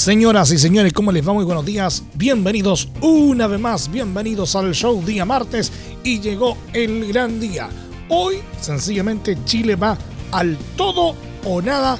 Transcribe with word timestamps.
Señoras 0.00 0.50
y 0.50 0.56
señores, 0.56 0.94
¿cómo 0.94 1.12
les 1.12 1.28
va? 1.28 1.34
Muy 1.34 1.44
buenos 1.44 1.66
días. 1.66 2.02
Bienvenidos 2.14 2.88
una 3.02 3.46
vez 3.46 3.60
más, 3.60 3.90
bienvenidos 3.92 4.56
al 4.56 4.74
show 4.74 5.04
día 5.04 5.26
martes 5.26 5.70
y 6.02 6.20
llegó 6.20 6.56
el 6.72 7.06
gran 7.12 7.38
día. 7.38 7.68
Hoy, 8.08 8.36
sencillamente, 8.62 9.36
Chile 9.44 9.76
va 9.76 9.98
al 10.32 10.56
todo 10.74 11.14
o 11.44 11.60
nada 11.60 11.98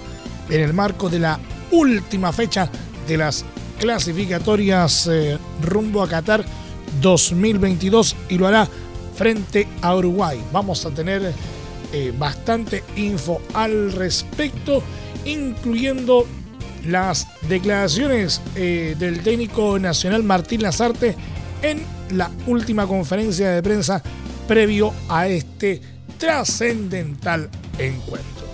en 0.48 0.62
el 0.62 0.72
marco 0.72 1.10
de 1.10 1.18
la 1.18 1.38
última 1.72 2.32
fecha 2.32 2.70
de 3.06 3.18
las 3.18 3.44
clasificatorias 3.78 5.06
eh, 5.06 5.36
rumbo 5.60 6.02
a 6.02 6.08
Qatar 6.08 6.42
2022 7.02 8.16
y 8.30 8.38
lo 8.38 8.46
hará 8.46 8.66
frente 9.14 9.68
a 9.82 9.94
Uruguay. 9.94 10.42
Vamos 10.54 10.86
a 10.86 10.90
tener 10.90 11.34
eh, 11.92 12.14
bastante 12.18 12.82
info 12.96 13.42
al 13.52 13.92
respecto, 13.92 14.82
incluyendo 15.26 16.24
las 16.86 17.26
declaraciones 17.48 18.40
eh, 18.54 18.96
del 18.98 19.20
técnico 19.22 19.78
nacional 19.78 20.22
Martín 20.22 20.62
Lazarte 20.62 21.16
en 21.62 21.82
la 22.10 22.30
última 22.46 22.86
conferencia 22.86 23.50
de 23.50 23.62
prensa 23.62 24.02
previo 24.48 24.92
a 25.08 25.28
este 25.28 25.80
trascendental 26.18 27.48
encuentro. 27.78 28.46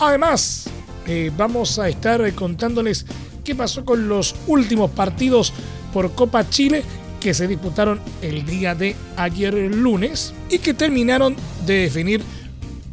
Además, 0.00 0.68
eh, 1.06 1.30
vamos 1.36 1.78
a 1.78 1.88
estar 1.88 2.32
contándoles 2.34 3.06
qué 3.44 3.54
pasó 3.54 3.84
con 3.84 4.08
los 4.08 4.34
últimos 4.46 4.90
partidos 4.90 5.52
por 5.92 6.12
Copa 6.14 6.48
Chile 6.48 6.82
que 7.20 7.32
se 7.34 7.46
disputaron 7.46 8.00
el 8.22 8.44
día 8.44 8.74
de 8.74 8.94
ayer 9.16 9.54
lunes 9.54 10.34
y 10.50 10.58
que 10.58 10.74
terminaron 10.74 11.36
de 11.64 11.74
definir 11.74 12.22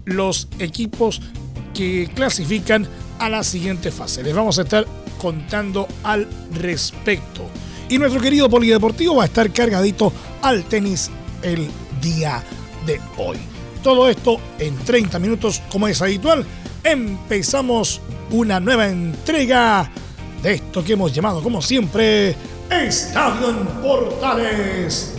los 0.05 0.47
equipos 0.59 1.21
que 1.73 2.09
clasifican 2.13 2.87
a 3.23 3.29
la 3.29 3.41
siguiente 3.41 3.89
fase. 3.89 4.21
Les 4.21 4.35
vamos 4.35 4.59
a 4.59 4.63
estar 4.63 4.85
contando 5.17 5.87
al 6.03 6.27
respecto. 6.51 7.49
Y 7.87 7.97
nuestro 7.97 8.19
querido 8.21 8.49
polideportivo 8.49 9.15
va 9.15 9.23
a 9.23 9.27
estar 9.27 9.49
cargadito 9.51 10.11
al 10.41 10.65
tenis 10.65 11.09
el 11.41 11.69
día 12.01 12.43
de 12.85 12.99
hoy. 13.17 13.37
Todo 13.81 14.09
esto 14.09 14.41
en 14.59 14.75
30 14.75 15.19
minutos 15.19 15.61
como 15.71 15.87
es 15.87 16.01
habitual. 16.01 16.45
Empezamos 16.83 18.01
una 18.29 18.59
nueva 18.59 18.89
entrega 18.89 19.89
de 20.41 20.55
esto 20.55 20.83
que 20.83 20.93
hemos 20.93 21.13
llamado 21.13 21.41
como 21.41 21.61
siempre 21.61 22.35
Estadio 22.69 23.51
en 23.51 23.65
Portales 23.81 25.13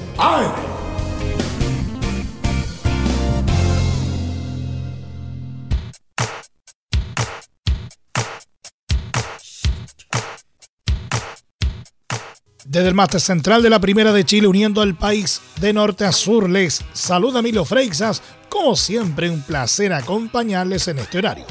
Desde 12.75 12.89
el 12.89 12.95
máster 12.97 13.21
central 13.21 13.63
de 13.63 13.71
la 13.71 13.79
Primera 13.79 14.13
de 14.13 14.25
Chile, 14.25 14.49
uniendo 14.49 14.83
al 14.83 14.97
país 14.97 15.41
de 15.61 15.73
norte 15.73 16.05
a 16.05 16.11
sur, 16.11 16.51
les 16.51 16.85
saluda 16.93 17.41
Milo 17.41 17.65
Freixas. 17.65 18.21
Como 18.49 18.75
siempre, 18.75 19.31
un 19.31 19.43
placer 19.43 19.93
acompañarles 19.93 20.89
en 20.89 20.99
este 20.99 21.19
horario. 21.19 21.47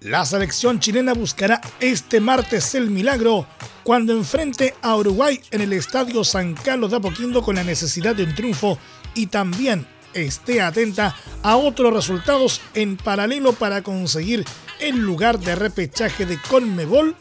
La 0.00 0.24
selección 0.24 0.80
chilena 0.80 1.14
buscará 1.14 1.60
este 1.78 2.20
martes 2.20 2.74
el 2.74 2.90
milagro 2.90 3.46
cuando 3.84 4.14
enfrente 4.14 4.74
a 4.82 4.96
Uruguay 4.96 5.40
en 5.52 5.60
el 5.60 5.72
Estadio 5.74 6.24
San 6.24 6.54
Carlos 6.54 6.90
de 6.90 6.96
Apoquindo 6.96 7.40
con 7.40 7.54
la 7.54 7.62
necesidad 7.62 8.16
de 8.16 8.24
un 8.24 8.34
triunfo 8.34 8.80
y 9.14 9.28
también 9.28 9.86
esté 10.12 10.60
atenta 10.60 11.14
a 11.44 11.56
otros 11.56 11.94
resultados 11.94 12.60
en 12.74 12.96
paralelo 12.96 13.52
para 13.52 13.82
conseguir 13.82 14.44
el 14.80 14.96
lugar 14.96 15.38
de 15.38 15.54
repechaje 15.54 16.26
de 16.26 16.36
Conmebol 16.50 17.14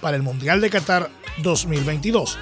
para 0.00 0.16
el 0.16 0.22
Mundial 0.22 0.60
de 0.60 0.70
Qatar 0.70 1.10
2022. 1.42 2.38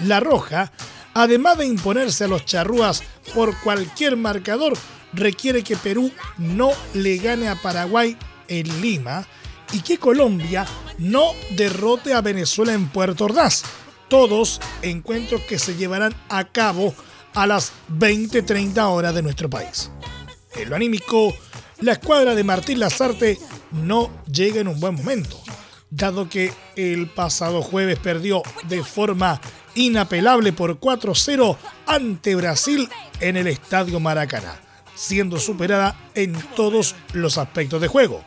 La 0.00 0.20
Roja, 0.20 0.72
además 1.14 1.58
de 1.58 1.66
imponerse 1.66 2.24
a 2.24 2.28
los 2.28 2.44
charrúas 2.44 3.02
por 3.34 3.56
cualquier 3.60 4.16
marcador, 4.16 4.74
requiere 5.12 5.62
que 5.62 5.76
Perú 5.76 6.10
no 6.38 6.72
le 6.94 7.16
gane 7.18 7.48
a 7.48 7.60
Paraguay 7.60 8.16
en 8.48 8.80
Lima 8.80 9.26
y 9.72 9.80
que 9.80 9.98
Colombia 9.98 10.66
no 10.98 11.32
derrote 11.50 12.14
a 12.14 12.20
Venezuela 12.20 12.72
en 12.72 12.88
Puerto 12.88 13.24
Ordaz. 13.24 13.62
Todos 14.08 14.60
encuentros 14.82 15.40
que 15.42 15.58
se 15.58 15.76
llevarán 15.76 16.14
a 16.28 16.44
cabo 16.44 16.94
a 17.34 17.46
las 17.46 17.72
20-30 17.98 18.78
horas 18.88 19.14
de 19.14 19.22
nuestro 19.22 19.50
país. 19.50 19.90
En 20.54 20.70
lo 20.70 20.76
anímico, 20.76 21.34
la 21.80 21.92
escuadra 21.92 22.34
de 22.34 22.44
Martín 22.44 22.78
Lazarte 22.78 23.38
no 23.72 24.10
llega 24.30 24.60
en 24.60 24.68
un 24.68 24.78
buen 24.78 24.94
momento, 24.94 25.40
dado 25.90 26.28
que 26.28 26.52
el 26.76 27.08
pasado 27.08 27.62
jueves 27.62 27.98
perdió 27.98 28.42
de 28.68 28.84
forma 28.84 29.40
inapelable 29.74 30.52
por 30.52 30.78
4-0 30.78 31.56
ante 31.86 32.34
Brasil 32.34 32.88
en 33.20 33.36
el 33.36 33.46
Estadio 33.46 34.00
Maracaná, 34.00 34.60
siendo 34.94 35.38
superada 35.38 35.96
en 36.14 36.32
todos 36.54 36.94
los 37.12 37.38
aspectos 37.38 37.80
de 37.80 37.88
juego. 37.88 38.24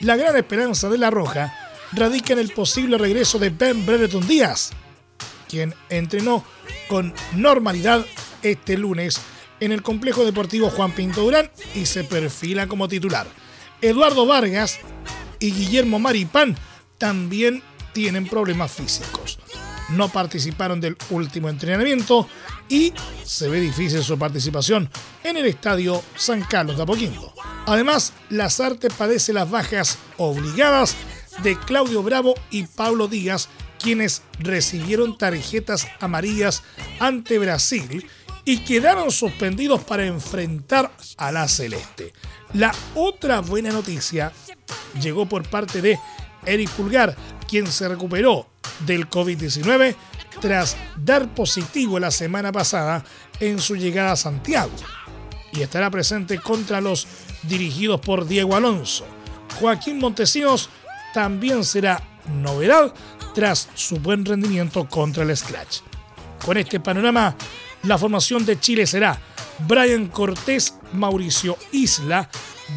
La 0.00 0.16
gran 0.16 0.36
esperanza 0.36 0.88
de 0.88 0.98
La 0.98 1.10
Roja 1.10 1.54
radica 1.92 2.32
en 2.32 2.38
el 2.38 2.50
posible 2.52 2.98
regreso 2.98 3.38
de 3.38 3.50
Ben 3.50 3.84
Brereton 3.84 4.26
Díaz, 4.26 4.70
quien 5.48 5.74
entrenó 5.88 6.44
con 6.88 7.12
normalidad 7.34 8.04
este 8.42 8.78
lunes 8.78 9.20
en 9.60 9.72
el 9.72 9.82
complejo 9.82 10.24
deportivo 10.24 10.70
Juan 10.70 10.92
Pinto 10.92 11.20
Durán 11.22 11.50
y 11.74 11.86
se 11.86 12.04
perfila 12.04 12.66
como 12.66 12.88
titular. 12.88 13.26
Eduardo 13.82 14.26
Vargas 14.26 14.78
y 15.38 15.52
Guillermo 15.52 15.98
Maripán 15.98 16.56
también 16.98 17.62
tienen 17.92 18.26
problemas 18.26 18.72
físicos. 18.72 19.38
No 19.90 20.08
participaron 20.08 20.80
del 20.80 20.96
último 21.10 21.48
entrenamiento 21.48 22.28
y 22.68 22.92
se 23.24 23.48
ve 23.48 23.60
difícil 23.60 24.02
su 24.04 24.18
participación 24.18 24.88
en 25.24 25.36
el 25.36 25.46
estadio 25.46 26.02
San 26.16 26.42
Carlos 26.42 26.76
de 26.76 26.82
Apoquindo. 26.84 27.34
Además, 27.66 28.12
Lazarte 28.28 28.88
padece 28.90 29.32
las 29.32 29.50
bajas 29.50 29.98
obligadas 30.16 30.96
de 31.42 31.58
Claudio 31.58 32.02
Bravo 32.02 32.34
y 32.50 32.64
Pablo 32.64 33.08
Díaz, 33.08 33.48
quienes 33.80 34.22
recibieron 34.38 35.16
tarjetas 35.16 35.88
amarillas 36.00 36.62
ante 36.98 37.38
Brasil 37.38 38.06
y 38.44 38.58
quedaron 38.58 39.10
suspendidos 39.10 39.82
para 39.84 40.06
enfrentar 40.06 40.92
a 41.16 41.32
la 41.32 41.48
Celeste. 41.48 42.12
La 42.52 42.74
otra 42.94 43.40
buena 43.40 43.70
noticia 43.70 44.32
llegó 45.00 45.26
por 45.26 45.48
parte 45.48 45.80
de 45.80 45.98
Eric 46.46 46.70
Pulgar, 46.70 47.16
quien 47.48 47.66
se 47.66 47.88
recuperó 47.88 48.48
del 48.86 49.08
COVID-19 49.08 49.94
tras 50.40 50.76
dar 50.96 51.34
positivo 51.34 51.98
la 51.98 52.10
semana 52.10 52.52
pasada 52.52 53.04
en 53.40 53.58
su 53.58 53.76
llegada 53.76 54.12
a 54.12 54.16
Santiago 54.16 54.72
y 55.52 55.62
estará 55.62 55.90
presente 55.90 56.38
contra 56.38 56.80
los 56.80 57.06
dirigidos 57.42 58.00
por 58.00 58.26
Diego 58.26 58.54
Alonso. 58.54 59.06
Joaquín 59.58 59.98
Montesinos 59.98 60.70
también 61.12 61.64
será 61.64 62.02
novedad 62.42 62.94
tras 63.34 63.68
su 63.74 63.96
buen 63.96 64.24
rendimiento 64.24 64.88
contra 64.88 65.22
el 65.22 65.36
Scratch. 65.36 65.78
Con 66.44 66.56
este 66.56 66.80
panorama, 66.80 67.36
la 67.82 67.98
formación 67.98 68.44
de 68.44 68.58
Chile 68.58 68.86
será 68.86 69.18
Brian 69.66 70.06
Cortés, 70.06 70.74
Mauricio 70.92 71.56
Isla, 71.72 72.28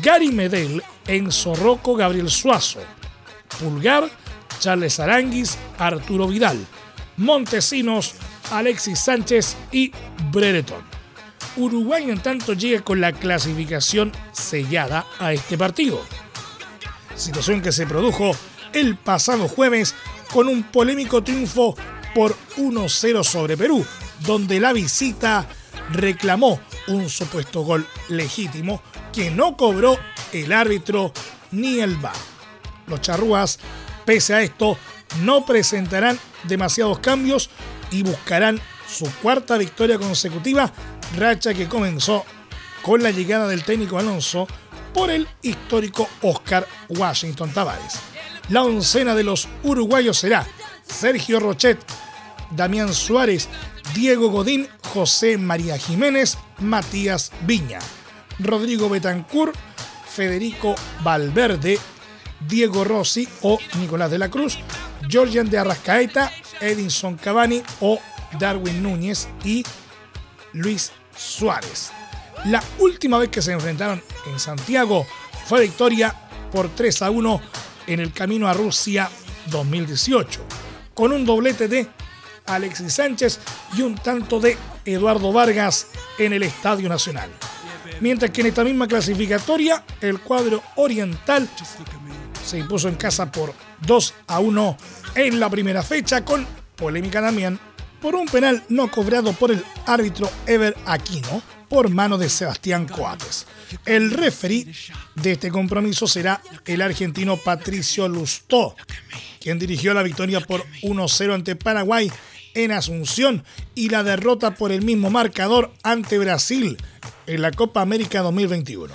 Gary 0.01 0.31
Medel, 0.31 0.83
Enzo 1.07 1.55
Rocco, 1.55 1.95
Gabriel 1.95 2.29
Suazo, 2.29 2.79
Pulgar, 3.59 4.09
Charles 4.63 4.97
Aranguis, 5.01 5.57
Arturo 5.77 6.25
Vidal, 6.25 6.57
Montesinos, 7.17 8.15
Alexis 8.49 8.97
Sánchez 8.97 9.57
y 9.73 9.91
Brereton. 10.31 10.81
Uruguay 11.57 12.09
en 12.09 12.21
tanto 12.21 12.53
llega 12.53 12.81
con 12.81 13.01
la 13.01 13.11
clasificación 13.11 14.13
sellada 14.31 15.05
a 15.19 15.33
este 15.33 15.57
partido. 15.57 16.01
Situación 17.13 17.61
que 17.61 17.73
se 17.73 17.85
produjo 17.85 18.31
el 18.71 18.95
pasado 18.95 19.49
jueves 19.49 19.95
con 20.31 20.47
un 20.47 20.63
polémico 20.63 21.21
triunfo 21.21 21.75
por 22.15 22.33
1-0 22.55 23.21
sobre 23.25 23.57
Perú, 23.57 23.85
donde 24.25 24.61
la 24.61 24.71
visita 24.71 25.45
reclamó 25.91 26.61
un 26.87 27.09
supuesto 27.09 27.63
gol 27.63 27.85
legítimo 28.07 28.81
que 29.11 29.29
no 29.29 29.57
cobró 29.57 29.99
el 30.31 30.53
árbitro 30.53 31.11
ni 31.51 31.81
el 31.81 31.97
VAR. 31.97 32.15
Los 32.87 33.01
charrúas, 33.01 33.59
pese 34.05 34.33
a 34.33 34.41
esto, 34.41 34.77
no 35.21 35.45
presentarán 35.45 36.19
demasiados 36.43 36.99
cambios 36.99 37.49
y 37.91 38.03
buscarán 38.03 38.59
su 38.87 39.09
cuarta 39.21 39.57
victoria 39.57 39.97
consecutiva, 39.97 40.71
racha 41.17 41.53
que 41.53 41.67
comenzó 41.67 42.25
con 42.81 43.01
la 43.01 43.11
llegada 43.11 43.47
del 43.47 43.63
técnico 43.63 43.97
Alonso 43.97 44.47
por 44.93 45.09
el 45.09 45.27
histórico 45.41 46.07
Oscar 46.21 46.67
Washington 46.89 47.51
Tavares. 47.51 47.99
La 48.49 48.63
oncena 48.63 49.15
de 49.15 49.23
los 49.23 49.47
uruguayos 49.63 50.17
será 50.17 50.45
Sergio 50.85 51.39
Rochet, 51.39 51.79
Damián 52.51 52.93
Suárez, 52.93 53.47
Diego 53.95 54.29
Godín, 54.29 54.67
José 54.93 55.37
María 55.37 55.77
Jiménez, 55.77 56.37
Matías 56.59 57.31
Viña, 57.45 57.79
Rodrigo 58.39 58.89
Betancourt, 58.89 59.55
Federico 60.07 60.75
Valverde, 61.03 61.79
Diego 62.47 62.83
Rossi 62.83 63.27
o 63.41 63.59
Nicolás 63.79 64.11
de 64.11 64.19
la 64.19 64.29
Cruz, 64.29 64.57
Georgian 65.07 65.49
de 65.49 65.57
Arrascaeta, 65.57 66.31
Edinson 66.59 67.15
Cavani 67.17 67.61
o 67.81 67.99
Darwin 68.39 68.81
Núñez 68.81 69.27
y 69.43 69.63
Luis 70.53 70.91
Suárez. 71.15 71.91
La 72.45 72.63
última 72.79 73.17
vez 73.17 73.29
que 73.29 73.41
se 73.41 73.53
enfrentaron 73.53 74.01
en 74.27 74.39
Santiago 74.39 75.05
fue 75.45 75.61
victoria 75.61 76.15
por 76.51 76.69
3 76.69 77.01
a 77.03 77.09
1 77.09 77.41
en 77.87 77.99
el 77.99 78.13
camino 78.13 78.47
a 78.47 78.53
Rusia 78.53 79.09
2018, 79.47 80.41
con 80.93 81.11
un 81.11 81.25
doblete 81.25 81.67
de 81.67 81.87
Alexis 82.45 82.93
Sánchez 82.93 83.39
y 83.75 83.81
un 83.81 83.95
tanto 83.95 84.39
de 84.39 84.57
Eduardo 84.85 85.31
Vargas 85.31 85.87
en 86.17 86.33
el 86.33 86.43
Estadio 86.43 86.89
Nacional. 86.89 87.29
Mientras 88.01 88.31
que 88.31 88.41
en 88.41 88.47
esta 88.47 88.63
misma 88.63 88.87
clasificatoria, 88.87 89.83
el 90.01 90.19
cuadro 90.19 90.61
oriental 90.75 91.47
se 92.53 92.59
impuso 92.59 92.87
en 92.87 92.93
casa 92.93 93.31
por 93.31 93.51
2 93.87 94.13
a 94.27 94.39
1 94.39 94.77
en 95.15 95.39
la 95.39 95.49
primera 95.49 95.81
fecha, 95.81 96.23
con 96.23 96.45
polémica 96.75 97.19
también 97.19 97.59
por 97.99 98.13
un 98.13 98.27
penal 98.27 98.63
no 98.69 98.91
cobrado 98.91 99.33
por 99.33 99.49
el 99.49 99.65
árbitro 99.87 100.29
Ever 100.45 100.77
Aquino 100.85 101.41
por 101.67 101.89
mano 101.89 102.19
de 102.19 102.29
Sebastián 102.29 102.87
Coates. 102.87 103.47
El 103.87 104.11
referee 104.11 104.71
de 105.15 105.31
este 105.31 105.49
compromiso 105.49 106.05
será 106.05 106.43
el 106.67 106.83
argentino 106.83 107.37
Patricio 107.37 108.07
Lustó, 108.07 108.75
quien 109.41 109.57
dirigió 109.57 109.95
la 109.95 110.03
victoria 110.03 110.39
por 110.39 110.63
1-0 110.83 111.33
ante 111.33 111.55
Paraguay 111.55 112.11
en 112.53 112.71
Asunción 112.71 113.43
y 113.73 113.89
la 113.89 114.03
derrota 114.03 114.53
por 114.53 114.71
el 114.71 114.83
mismo 114.83 115.09
marcador 115.09 115.73
ante 115.81 116.19
Brasil 116.19 116.77
en 117.25 117.41
la 117.41 117.49
Copa 117.49 117.81
América 117.81 118.21
2021. 118.21 118.93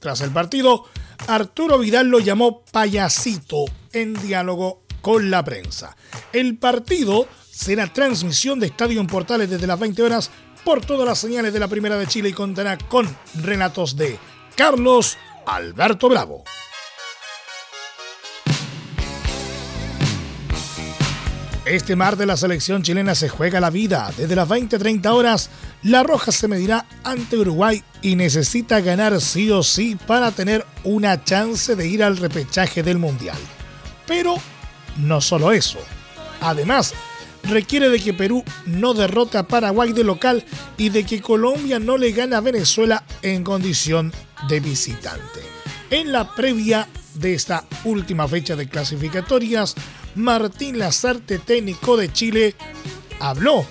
Tras 0.00 0.22
el 0.22 0.30
partido, 0.30 0.86
Arturo 1.26 1.78
Vidal 1.78 2.08
lo 2.08 2.18
llamó 2.18 2.62
payasito 2.72 3.64
en 3.92 4.14
diálogo 4.14 4.82
con 5.00 5.30
la 5.30 5.44
prensa. 5.44 5.96
El 6.32 6.58
partido 6.58 7.26
será 7.50 7.92
transmisión 7.92 8.60
de 8.60 8.66
Estadio 8.66 9.00
en 9.00 9.06
Portales 9.06 9.50
desde 9.50 9.66
las 9.66 9.78
20 9.78 10.02
horas 10.02 10.30
por 10.64 10.84
todas 10.84 11.06
las 11.06 11.18
señales 11.18 11.52
de 11.52 11.60
la 11.60 11.68
Primera 11.68 11.96
de 11.96 12.06
Chile 12.06 12.28
y 12.30 12.32
contará 12.32 12.76
con 12.76 13.08
relatos 13.34 13.96
de 13.96 14.18
Carlos 14.56 15.16
Alberto 15.46 16.08
Bravo. 16.08 16.44
Este 21.70 21.94
martes 21.94 22.26
la 22.26 22.36
selección 22.36 22.82
chilena 22.82 23.14
se 23.14 23.28
juega 23.28 23.60
la 23.60 23.70
vida. 23.70 24.12
Desde 24.16 24.34
las 24.34 24.48
20-30 24.48 25.06
horas, 25.12 25.50
La 25.84 26.02
Roja 26.02 26.32
se 26.32 26.48
medirá 26.48 26.84
ante 27.04 27.36
Uruguay 27.36 27.84
y 28.02 28.16
necesita 28.16 28.80
ganar 28.80 29.20
sí 29.20 29.52
o 29.52 29.62
sí 29.62 29.96
para 30.08 30.32
tener 30.32 30.66
una 30.82 31.22
chance 31.22 31.76
de 31.76 31.86
ir 31.86 32.02
al 32.02 32.16
repechaje 32.16 32.82
del 32.82 32.98
Mundial. 32.98 33.38
Pero 34.04 34.34
no 34.96 35.20
solo 35.20 35.52
eso. 35.52 35.78
Además, 36.40 36.92
requiere 37.44 37.88
de 37.88 38.00
que 38.00 38.14
Perú 38.14 38.42
no 38.66 38.92
derrote 38.92 39.38
a 39.38 39.46
Paraguay 39.46 39.92
de 39.92 40.02
local 40.02 40.44
y 40.76 40.88
de 40.88 41.06
que 41.06 41.22
Colombia 41.22 41.78
no 41.78 41.98
le 41.98 42.10
gane 42.10 42.34
a 42.34 42.40
Venezuela 42.40 43.04
en 43.22 43.44
condición 43.44 44.12
de 44.48 44.58
visitante. 44.58 45.40
En 45.90 46.10
la 46.10 46.34
previa 46.34 46.88
de 47.14 47.34
esta 47.34 47.64
última 47.84 48.26
fecha 48.26 48.56
de 48.56 48.68
clasificatorias, 48.68 49.76
Martín 50.14 50.78
Lazarte, 50.78 51.38
técnico 51.38 51.96
de 51.96 52.12
Chile, 52.12 52.54
habló 53.18 53.64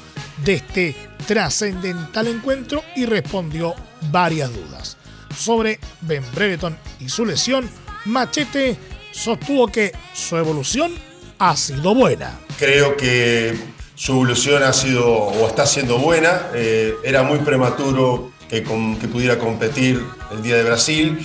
de 0.44 0.54
este 0.54 0.96
trascendental 1.28 2.28
encuentro 2.28 2.84
y 2.96 3.06
respondió 3.06 3.76
varias 4.12 4.54
dudas. 4.54 4.98
Sobre 5.36 5.80
Ben 6.02 6.24
Brereton 6.34 6.78
y 7.00 7.10
su 7.10 7.26
lesión, 7.26 7.70
Machete 8.06 8.78
sostuvo 9.12 9.68
que 9.68 9.92
su 10.14 10.38
evolución 10.38 10.92
ha 11.38 11.56
sido 11.56 11.94
buena. 11.94 12.40
Creo 12.58 12.98
que 12.98 13.58
su 13.96 14.14
evolución 14.14 14.64
ha 14.64 14.74
sido 14.74 15.08
o 15.08 15.48
está 15.48 15.66
siendo 15.66 16.00
buena. 16.00 16.48
Eh, 16.54 16.96
era 17.04 17.24
muy 17.24 17.40
prematuro 17.40 18.32
que, 18.50 18.64
que 18.64 19.08
pudiera 19.08 19.38
competir 19.38 20.04
el 20.32 20.42
día 20.42 20.56
de 20.56 20.64
Brasil 20.64 21.20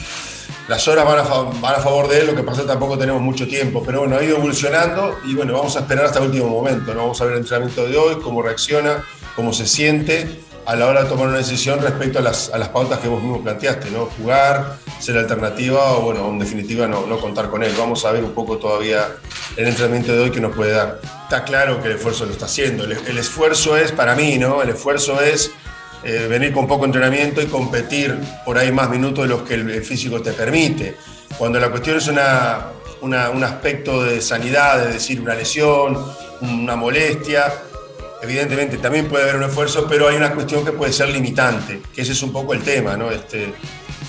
las 0.69 0.89
horas 0.89 1.05
van 1.05 1.19
a, 1.19 1.81
favor 1.81 2.09
de 2.09 2.21
él, 2.21 2.27
lo 2.27 2.35
que 2.35 2.43
pasa 2.43 2.61
es 2.61 2.67
que 2.67 2.73
tampoco 2.73 2.97
tenemos 2.97 3.21
mucho 3.21 3.47
tiempo, 3.47 3.83
pero 3.85 4.01
bueno, 4.01 4.17
ha 4.17 4.25
ido 4.25 4.39
evolucionando 4.39 5.19
y 5.25 5.35
bueno, 5.35 5.53
vamos 5.53 5.77
a 5.77 5.81
esperar 5.81 6.07
hasta 6.07 6.21
el 6.21 6.27
último 6.27 6.49
momento, 6.49 6.95
¿no? 6.95 7.03
vamos 7.03 7.21
a 7.21 7.25
ver 7.25 7.35
el 7.35 7.41
entrenamiento 7.41 7.87
de 7.87 7.97
hoy, 7.97 8.17
cómo 8.23 8.41
reacciona, 8.41 9.05
cómo 9.37 9.53
se 9.53 9.67
siente 9.67 10.41
a 10.67 10.77
la 10.77 10.87
hora 10.87 11.03
de 11.03 11.09
tomar 11.11 11.29
una 11.29 11.39
decisión 11.39 11.81
respecto 11.81 12.19
a 12.19 12.23
las, 12.23 12.51
pautas 12.73 12.99
que 13.01 13.09
vos 13.09 13.23
mismo 13.23 13.43
planteaste, 13.43 13.91
¿no? 13.91 14.07
Jugar, 14.07 14.79
ser 14.99 15.19
alternativa 15.19 15.93
o, 15.93 16.03
bueno, 16.03 16.27
en 16.29 16.39
definitiva 16.39 16.87
no, 16.87 17.07
no 17.07 17.19
contar 17.19 17.51
con 17.51 17.63
él. 17.63 17.75
Vamos 17.79 18.05
a 18.05 18.13
ver 18.13 18.25
un 18.25 18.33
poco 18.33 18.57
todavía 18.57 19.09
el 19.57 19.69
entrenamiento 19.69 20.13
de 20.13 20.21
hoy 20.21 20.31
que 20.31 20.41
nos 20.41 20.55
puede 20.57 20.73
dar. 20.73 21.01
Está 21.25 21.45
claro 21.45 21.83
que 21.83 21.89
el 21.89 21.97
esfuerzo 21.97 22.25
lo 22.25 22.33
está 22.33 22.47
haciendo. 22.47 22.85
El, 22.85 22.93
el 22.93 23.19
esfuerzo 23.19 23.77
es, 23.77 23.93
para 23.93 24.15
mí, 24.15 24.39
¿no? 24.39 24.63
El 24.63 24.71
esfuerzo 24.71 25.21
es 25.21 25.51
eh, 26.05 26.27
venir 26.29 26.53
con 26.53 26.67
poco 26.67 26.85
entrenamiento 26.85 27.41
y 27.41 27.47
competir 27.47 28.15
por 28.45 28.59
ahí 28.59 28.71
más 28.71 28.91
minutos 28.91 29.25
de 29.25 29.31
los 29.31 29.43
que 29.43 29.55
el, 29.55 29.83
físico 29.83 30.21
te 30.21 30.33
permite. 30.33 30.97
Cuando 31.39 31.59
la 31.59 31.71
cuestión 31.71 31.97
es 31.97 32.09
una, 32.09 32.67
un 33.01 33.45
aspecto 33.45 34.03
de 34.03 34.21
sanidad, 34.21 34.87
es 34.87 34.95
decir, 34.95 35.21
una 35.21 35.35
lesión, 35.35 35.99
una 36.43 36.77
molestia, 36.77 37.53
evidentemente 38.23 38.79
también 38.79 39.09
puede 39.09 39.25
haber 39.25 39.37
un 39.37 39.45
esfuerzo, 39.45 39.87
pero 39.89 40.09
hay 40.09 40.17
una 40.17 40.35
cuestión 40.35 40.65
que 40.65 40.73
puede 40.73 40.93
ser 40.93 41.09
limitante, 41.09 41.81
que 41.95 42.03
ese 42.03 42.13
es 42.13 42.23
un 42.23 42.33
poco 42.33 42.53
el 42.53 42.63
tema. 42.63 42.99
Este, 43.11 43.55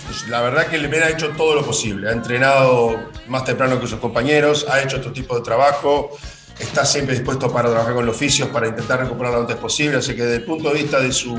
pues, 0.06 0.27
la 0.27 0.41
verdad 0.41 0.68
que 0.68 0.77
le 0.77 1.03
ha 1.03 1.09
hecho 1.09 1.30
todo 1.30 1.56
lo 1.56 1.65
posible, 1.65 2.09
ha 2.09 2.12
entrenado 2.12 3.09
más 3.27 3.44
temprano 3.45 3.80
que 3.80 3.88
sus 3.88 4.00
compañeros, 4.00 4.65
ha 4.69 4.81
hecho 4.81 4.98
otro 4.98 5.12
tipo 5.12 5.36
de 5.36 5.41
trabajo, 5.41 6.18
está 6.59 6.86
siempre 6.86 7.15
dispuesto 7.15 7.51
para 7.51 7.69
trabajar 7.69 7.94
con 7.94 8.06
los 8.06 8.15
oficios, 8.15 8.50
para 8.50 8.67
intentar 8.67 9.00
recuperarlo 9.00 9.38
lo 9.38 9.41
antes 9.41 9.58
posible, 9.58 9.98
así 9.98 10.15
que 10.15 10.24
desde 10.24 10.38
el 10.38 10.43
punto 10.43 10.69
de 10.69 10.75
vista 10.75 11.00
de 11.00 11.12
su, 11.12 11.36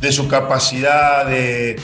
de 0.00 0.12
su 0.12 0.28
capacidad 0.28 1.26
de, 1.26 1.76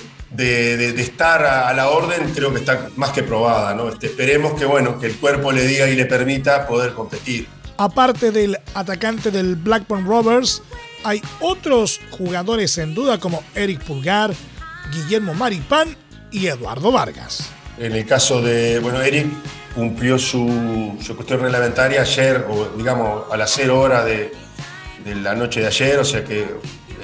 estar 0.99 1.44
a, 1.44 1.73
la 1.73 1.90
orden, 1.90 2.32
creo 2.35 2.52
que 2.52 2.61
está 2.61 2.88
más 2.96 3.11
que 3.11 3.23
probada. 3.23 3.75
¿no? 3.75 3.88
Este, 3.88 4.06
esperemos 4.06 4.58
que, 4.58 4.64
bueno, 4.64 4.99
que 4.99 5.06
el 5.06 5.16
cuerpo 5.16 5.52
le 5.52 5.66
diga 5.66 5.88
y 5.88 5.96
le 5.96 6.06
permita 6.06 6.66
poder 6.66 6.92
competir. 6.92 7.46
Aparte 7.78 8.30
del 8.30 8.58
atacante 8.75 9.30
del 9.30 9.56
Blackburn 9.56 10.06
Rovers, 10.06 10.62
hay 11.04 11.20
otros 11.40 12.00
jugadores 12.11 12.78
en 12.78 12.94
duda 12.94 13.18
como 13.18 13.42
Eric 13.54 13.82
Pulgar, 13.85 14.32
Guillermo 14.92 15.35
Maripán 15.35 15.94
y 16.30 16.46
Eduardo 16.46 16.90
Vargas. 16.90 17.50
En 17.78 17.92
el 17.92 18.06
caso 18.06 18.40
de, 18.40 18.78
bueno, 18.78 19.02
Eric 19.02 19.26
cumplió 19.75 20.18
su, 20.18 20.96
cuestión 21.14 21.40
reglamentaria 21.40 22.00
ayer, 22.00 22.46
o 22.49 22.70
digamos 22.78 23.30
a 23.30 23.37
las 23.37 23.52
0 23.54 23.78
horas 23.78 24.06
de, 24.06 24.32
de 25.04 25.14
la 25.16 25.35
noche 25.35 25.61
de 25.61 25.66
ayer, 25.66 25.99
o 25.99 26.04
sea 26.04 26.25
que 26.25 26.46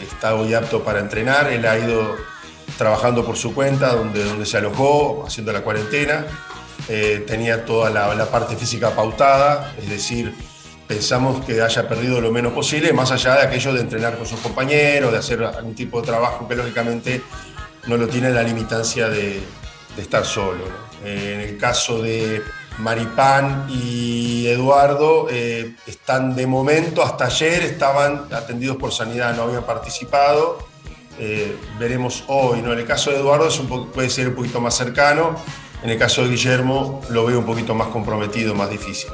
está 0.02 0.34
hoy 0.34 0.54
apto 0.54 0.82
para 0.82 1.00
entrenar. 1.00 1.52
Él 1.52 1.66
ha 1.66 1.78
ido 1.78 2.16
trabajando 2.76 3.24
por 3.24 3.36
su 3.36 3.54
cuenta, 3.54 3.94
donde, 3.94 4.24
donde 4.24 4.46
se 4.46 4.58
alojó, 4.58 5.24
haciendo 5.26 5.52
la 5.52 5.62
cuarentena. 5.62 6.26
Eh, 6.88 7.24
tenía 7.26 7.64
toda 7.64 7.90
la, 7.90 8.26
parte 8.26 8.56
física 8.56 8.90
pautada, 8.90 9.74
es 9.78 9.88
decir, 9.88 10.34
pensamos 10.88 11.44
que 11.44 11.62
haya 11.62 11.88
perdido 11.88 12.20
lo 12.20 12.32
menos 12.32 12.52
posible, 12.52 12.92
más 12.92 13.12
allá 13.12 13.36
de 13.36 13.42
aquello 13.42 13.72
de 13.72 13.80
entrenar 13.80 14.16
con 14.16 14.26
sus 14.26 14.40
compañeros, 14.40 15.12
de 15.12 15.18
hacer 15.18 15.44
algún 15.44 15.74
tipo 15.74 16.00
de 16.00 16.06
trabajo 16.08 16.48
que 16.48 16.56
lógicamente 16.56 17.22
no 17.86 17.96
lo 17.96 18.08
tiene 18.08 18.30
la 18.30 18.42
limitancia 18.42 19.08
de, 19.08 19.40
estar 19.96 20.24
solo. 20.24 20.64
Eh, 21.04 21.34
en 21.34 21.40
el 21.40 21.58
caso 21.58 22.02
de 22.02 22.42
Maripán 22.78 23.66
y 23.68 24.46
Eduardo 24.46 25.28
eh, 25.30 25.74
están 25.86 26.34
de 26.34 26.46
momento, 26.46 27.02
hasta 27.02 27.26
ayer 27.26 27.62
estaban 27.62 28.26
atendidos 28.32 28.76
por 28.76 28.92
sanidad, 28.92 29.36
no 29.36 29.42
habían 29.42 29.64
participado. 29.64 30.58
Eh, 31.18 31.56
veremos 31.78 32.24
hoy, 32.28 32.62
¿no? 32.62 32.72
En 32.72 32.78
el 32.78 32.86
caso 32.86 33.10
de 33.10 33.18
Eduardo 33.18 33.48
es 33.48 33.58
un 33.58 33.88
puede 33.90 34.10
ser 34.10 34.28
un 34.28 34.34
poquito 34.34 34.60
más 34.60 34.74
cercano, 34.74 35.36
en 35.82 35.90
el 35.90 35.98
caso 35.98 36.22
de 36.22 36.30
Guillermo 36.30 37.02
lo 37.10 37.26
veo 37.26 37.38
un 37.38 37.46
poquito 37.46 37.74
más 37.74 37.88
comprometido, 37.88 38.54
más 38.54 38.70
difícil. 38.70 39.10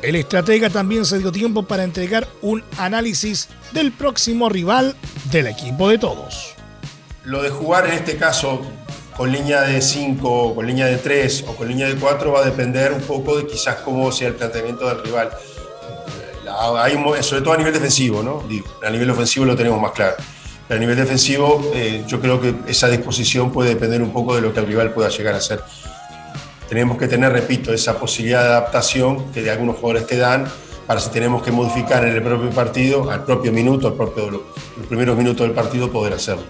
El 0.00 0.14
estratega 0.14 0.70
también 0.70 1.04
se 1.04 1.18
dio 1.18 1.32
tiempo 1.32 1.64
para 1.64 1.82
entregar 1.82 2.28
un 2.40 2.62
análisis 2.76 3.48
del 3.72 3.90
próximo 3.90 4.48
rival 4.48 4.94
del 5.32 5.48
equipo 5.48 5.88
de 5.88 5.98
todos. 5.98 6.54
Lo 7.24 7.42
de 7.42 7.50
jugar 7.50 7.86
en 7.86 7.92
este 7.94 8.16
caso 8.16 8.62
con 9.18 9.32
línea 9.32 9.62
de 9.62 9.82
5, 9.82 10.54
con 10.54 10.64
línea 10.64 10.86
de 10.86 10.96
3 10.96 11.46
o 11.48 11.56
con 11.56 11.66
línea 11.66 11.88
de 11.88 11.96
4 11.96 12.32
va 12.32 12.40
a 12.40 12.44
depender 12.44 12.92
un 12.92 13.00
poco 13.00 13.36
de 13.36 13.48
quizás 13.48 13.78
cómo 13.84 14.12
sea 14.12 14.28
el 14.28 14.34
planteamiento 14.34 14.86
del 14.86 15.02
rival. 15.02 15.30
sobre 17.20 17.42
todo 17.42 17.52
a 17.52 17.56
nivel 17.56 17.72
defensivo, 17.72 18.22
¿no? 18.22 18.44
a 18.86 18.90
nivel 18.90 19.10
ofensivo 19.10 19.44
lo 19.44 19.56
tenemos 19.56 19.82
más 19.82 19.90
claro. 19.90 20.14
a 20.70 20.74
nivel 20.76 20.94
defensivo, 20.94 21.68
eh, 21.74 22.04
yo 22.06 22.20
creo 22.20 22.40
que 22.40 22.54
esa 22.68 22.86
disposición 22.88 23.50
puede 23.50 23.70
depender 23.70 24.02
un 24.02 24.12
poco 24.12 24.36
de 24.36 24.40
lo 24.40 24.54
que 24.54 24.60
el 24.60 24.66
rival 24.66 24.94
pueda 24.94 25.08
llegar 25.08 25.34
a 25.34 25.38
hacer. 25.38 25.62
Tenemos 26.68 26.96
que 26.96 27.08
tener, 27.08 27.32
repito, 27.32 27.72
esa 27.72 27.98
posibilidad 27.98 28.42
de 28.42 28.48
adaptación 28.50 29.32
que 29.32 29.42
de 29.42 29.50
algunos 29.50 29.78
jugadores 29.78 30.06
te 30.06 30.16
dan 30.16 30.46
para 30.86 31.00
si 31.00 31.10
tenemos 31.10 31.42
que 31.42 31.50
modificar 31.50 32.06
en 32.06 32.14
el 32.14 32.22
propio 32.22 32.50
partido, 32.50 33.10
al 33.10 33.24
propio 33.24 33.50
minuto, 33.50 33.88
al 33.88 33.94
propio, 33.94 34.30
los 34.30 34.86
primeros 34.86 35.16
minutos 35.16 35.44
del 35.44 35.56
partido, 35.56 35.90
poder 35.90 36.12
hacerlo. 36.12 36.44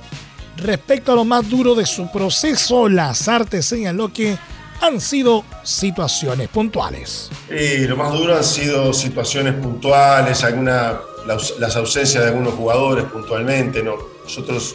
Respecto 0.59 1.13
a 1.13 1.15
lo 1.15 1.25
más 1.25 1.49
duro 1.49 1.75
de 1.75 1.87
su 1.87 2.11
proceso, 2.11 2.89
Lazarte 2.89 3.63
señaló 3.63 4.13
que 4.13 4.37
han 4.81 5.01
sido 5.01 5.45
situaciones 5.63 6.49
puntuales. 6.49 7.31
Y 7.49 7.87
lo 7.87 7.97
más 7.97 8.13
duro 8.13 8.37
han 8.37 8.45
sido 8.45 8.93
situaciones 8.93 9.55
puntuales, 9.55 10.43
alguna, 10.43 10.99
las, 11.27 11.77
ausencias 11.77 12.25
de 12.25 12.31
algunos 12.31 12.55
jugadores 12.55 13.05
puntualmente. 13.05 13.83
¿no? 13.85 13.97
Nosotros 14.25 14.75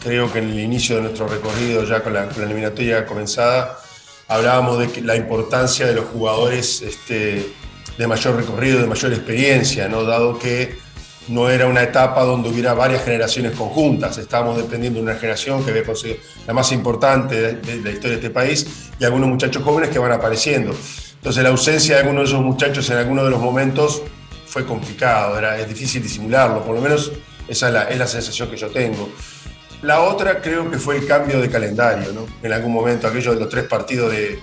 creo 0.00 0.32
que 0.32 0.40
en 0.40 0.50
el 0.50 0.58
inicio 0.58 0.96
de 0.96 1.02
nuestro 1.02 1.28
recorrido, 1.28 1.84
ya 1.84 2.02
con 2.02 2.12
la, 2.14 2.24
eliminatoria 2.24 3.06
comenzada, 3.06 3.78
hablábamos 4.26 4.78
de 4.78 5.02
la 5.02 5.14
importancia 5.14 5.86
de 5.86 5.94
los 5.94 6.06
jugadores 6.06 6.82
este, 6.82 7.52
de 7.96 8.06
mayor 8.06 8.34
recorrido, 8.36 8.80
de 8.80 8.86
mayor 8.86 9.12
experiencia, 9.12 9.88
dado 9.88 10.38
que 10.38 10.76
no 11.28 11.48
era 11.48 11.66
una 11.66 11.82
etapa 11.82 12.24
donde 12.24 12.48
hubiera 12.48 12.74
varias 12.74 13.04
generaciones 13.04 13.52
conjuntas, 13.52 14.18
estábamos 14.18 14.56
dependiendo 14.56 14.98
de 14.98 15.04
una 15.04 15.14
generación 15.14 15.64
que 15.64 15.70
había 15.70 15.84
conseguido 15.84 16.20
la 16.46 16.54
más 16.54 16.72
importante 16.72 17.54
de, 17.54 17.76
la 17.82 17.90
historia 17.90 18.10
de 18.10 18.14
este 18.16 18.30
país 18.30 18.90
y 18.98 19.04
algunos 19.04 19.28
muchachos 19.28 19.62
jóvenes 19.62 19.90
que 19.90 19.98
van 19.98 20.12
apareciendo. 20.12 20.74
Entonces 21.14 21.42
la 21.42 21.50
ausencia 21.50 21.96
de 21.96 22.00
algunos 22.00 22.22
de 22.22 22.34
esos 22.34 22.44
muchachos 22.44 22.88
en 22.90 22.96
algunos 22.96 23.24
de 23.24 23.30
los 23.30 23.40
momentos 23.40 24.02
fue 24.46 24.64
complicado, 24.66 25.38
era, 25.38 25.58
es 25.58 25.68
difícil 25.68 26.02
disimularlo, 26.02 26.64
por 26.64 26.74
lo 26.74 26.80
menos 26.80 27.12
esa 27.46 27.88
es 27.88 27.98
la, 27.98 28.06
sensación 28.06 28.48
que 28.48 28.56
yo 28.56 28.68
tengo. 28.68 29.10
La 29.82 30.00
otra 30.00 30.40
creo 30.40 30.70
que 30.70 30.78
fue 30.78 30.98
el 30.98 31.06
cambio 31.06 31.40
de 31.40 31.48
calendario. 31.48 32.26
En 32.42 32.52
algún 32.52 32.72
momento, 32.72 33.08
aquello 33.08 33.34
de 33.34 33.40
los 33.40 33.48
tres 33.48 33.64
partidos 33.64 34.12
de, 34.12 34.38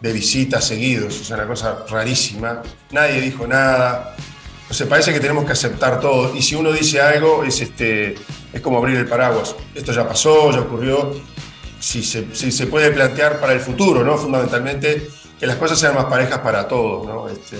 de 0.00 0.12
visitas 0.12 0.64
seguidos, 0.64 1.20
es 1.20 1.30
una 1.30 1.46
cosa 1.46 1.84
rarísima. 1.88 2.62
Nadie 2.92 3.20
dijo 3.20 3.46
nada. 3.46 4.16
O 4.70 4.74
sea, 4.74 4.88
parece 4.88 5.12
que 5.12 5.20
tenemos 5.20 5.44
que 5.44 5.52
aceptar 5.52 6.00
todo. 6.00 6.34
Y 6.36 6.42
si 6.42 6.54
uno 6.54 6.72
dice 6.72 7.00
algo, 7.00 7.44
es, 7.44 7.60
este, 7.60 8.14
es 8.52 8.60
como 8.60 8.78
abrir 8.78 8.96
el 8.96 9.06
paraguas. 9.06 9.56
Esto 9.74 9.92
ya 9.92 10.06
pasó, 10.06 10.50
ya 10.50 10.60
ocurrió. 10.60 11.12
Si 11.80 12.02
se, 12.02 12.34
si 12.34 12.52
se 12.52 12.66
puede 12.66 12.90
plantear 12.90 13.40
para 13.40 13.52
el 13.52 13.60
futuro, 13.60 14.04
¿no? 14.04 14.18
Fundamentalmente, 14.18 15.08
que 15.38 15.46
las 15.46 15.56
cosas 15.56 15.78
sean 15.78 15.94
más 15.94 16.06
parejas 16.06 16.40
para 16.40 16.66
todos, 16.66 17.06
¿no? 17.06 17.28
Este, 17.28 17.56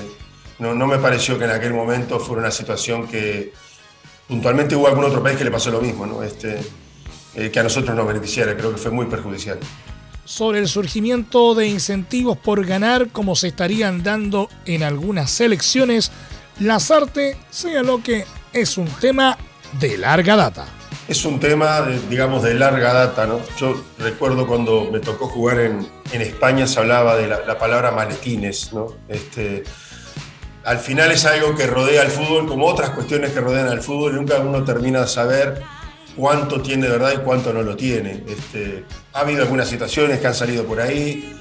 no, 0.58 0.74
no 0.74 0.86
me 0.86 0.98
pareció 0.98 1.38
que 1.38 1.44
en 1.44 1.52
aquel 1.52 1.72
momento 1.72 2.18
fuera 2.18 2.42
una 2.42 2.50
situación 2.50 3.06
que 3.06 3.52
puntualmente 4.26 4.74
hubo 4.76 4.88
algún 4.88 5.04
otro 5.04 5.22
país 5.22 5.38
que 5.38 5.44
le 5.44 5.50
pasó 5.50 5.70
lo 5.70 5.80
mismo, 5.80 6.04
¿no? 6.04 6.22
Este, 6.22 6.60
eh, 7.34 7.50
que 7.50 7.60
a 7.60 7.62
nosotros 7.62 7.96
nos 7.96 8.06
beneficiara. 8.06 8.56
Creo 8.56 8.72
que 8.72 8.78
fue 8.78 8.90
muy 8.90 9.06
perjudicial. 9.06 9.58
Sobre 10.24 10.58
el 10.58 10.68
surgimiento 10.68 11.54
de 11.54 11.68
incentivos 11.68 12.36
por 12.36 12.66
ganar 12.66 13.08
como 13.08 13.34
se 13.36 13.48
estarían 13.48 14.02
dando 14.02 14.50
en 14.66 14.82
algunas 14.82 15.30
selecciones, 15.30 16.10
Lazarte 16.60 17.36
señaló 17.50 18.02
que 18.02 18.24
es 18.52 18.78
un 18.78 18.86
tema 18.86 19.38
de 19.78 19.96
larga 19.96 20.36
data. 20.36 20.66
Es 21.06 21.24
un 21.24 21.38
tema, 21.40 21.86
digamos, 22.10 22.42
de 22.42 22.54
larga 22.54 22.92
data, 22.92 23.26
¿no? 23.26 23.40
Yo 23.58 23.82
recuerdo 23.98 24.46
cuando 24.46 24.90
me 24.90 24.98
tocó 24.98 25.28
jugar 25.28 25.60
en, 25.60 25.86
España 26.12 26.66
se 26.66 26.80
hablaba 26.80 27.16
de 27.16 27.28
la, 27.28 27.58
palabra 27.58 27.92
maletines, 27.92 28.72
¿no? 28.72 28.88
Este, 29.08 29.62
al 30.64 30.78
final 30.78 31.12
es 31.12 31.24
algo 31.24 31.54
que 31.54 31.66
rodea 31.66 32.02
al 32.02 32.10
fútbol, 32.10 32.46
como 32.46 32.66
otras 32.66 32.90
cuestiones 32.90 33.32
que 33.32 33.40
rodean 33.40 33.68
al 33.68 33.80
fútbol, 33.80 34.16
nunca 34.16 34.38
uno 34.38 34.64
termina 34.64 35.02
de 35.02 35.06
saber 35.06 35.62
cuánto 36.16 36.60
tiene 36.60 36.86
de 36.86 36.92
verdad 36.92 37.12
y 37.14 37.18
cuánto 37.18 37.52
no 37.52 37.62
lo 37.62 37.76
tiene. 37.76 38.24
Este, 38.28 38.84
ha 39.12 39.20
habido 39.20 39.42
algunas 39.42 39.68
situaciones 39.68 40.18
que 40.18 40.26
han 40.26 40.34
salido 40.34 40.64
por 40.64 40.80
ahí. 40.80 41.38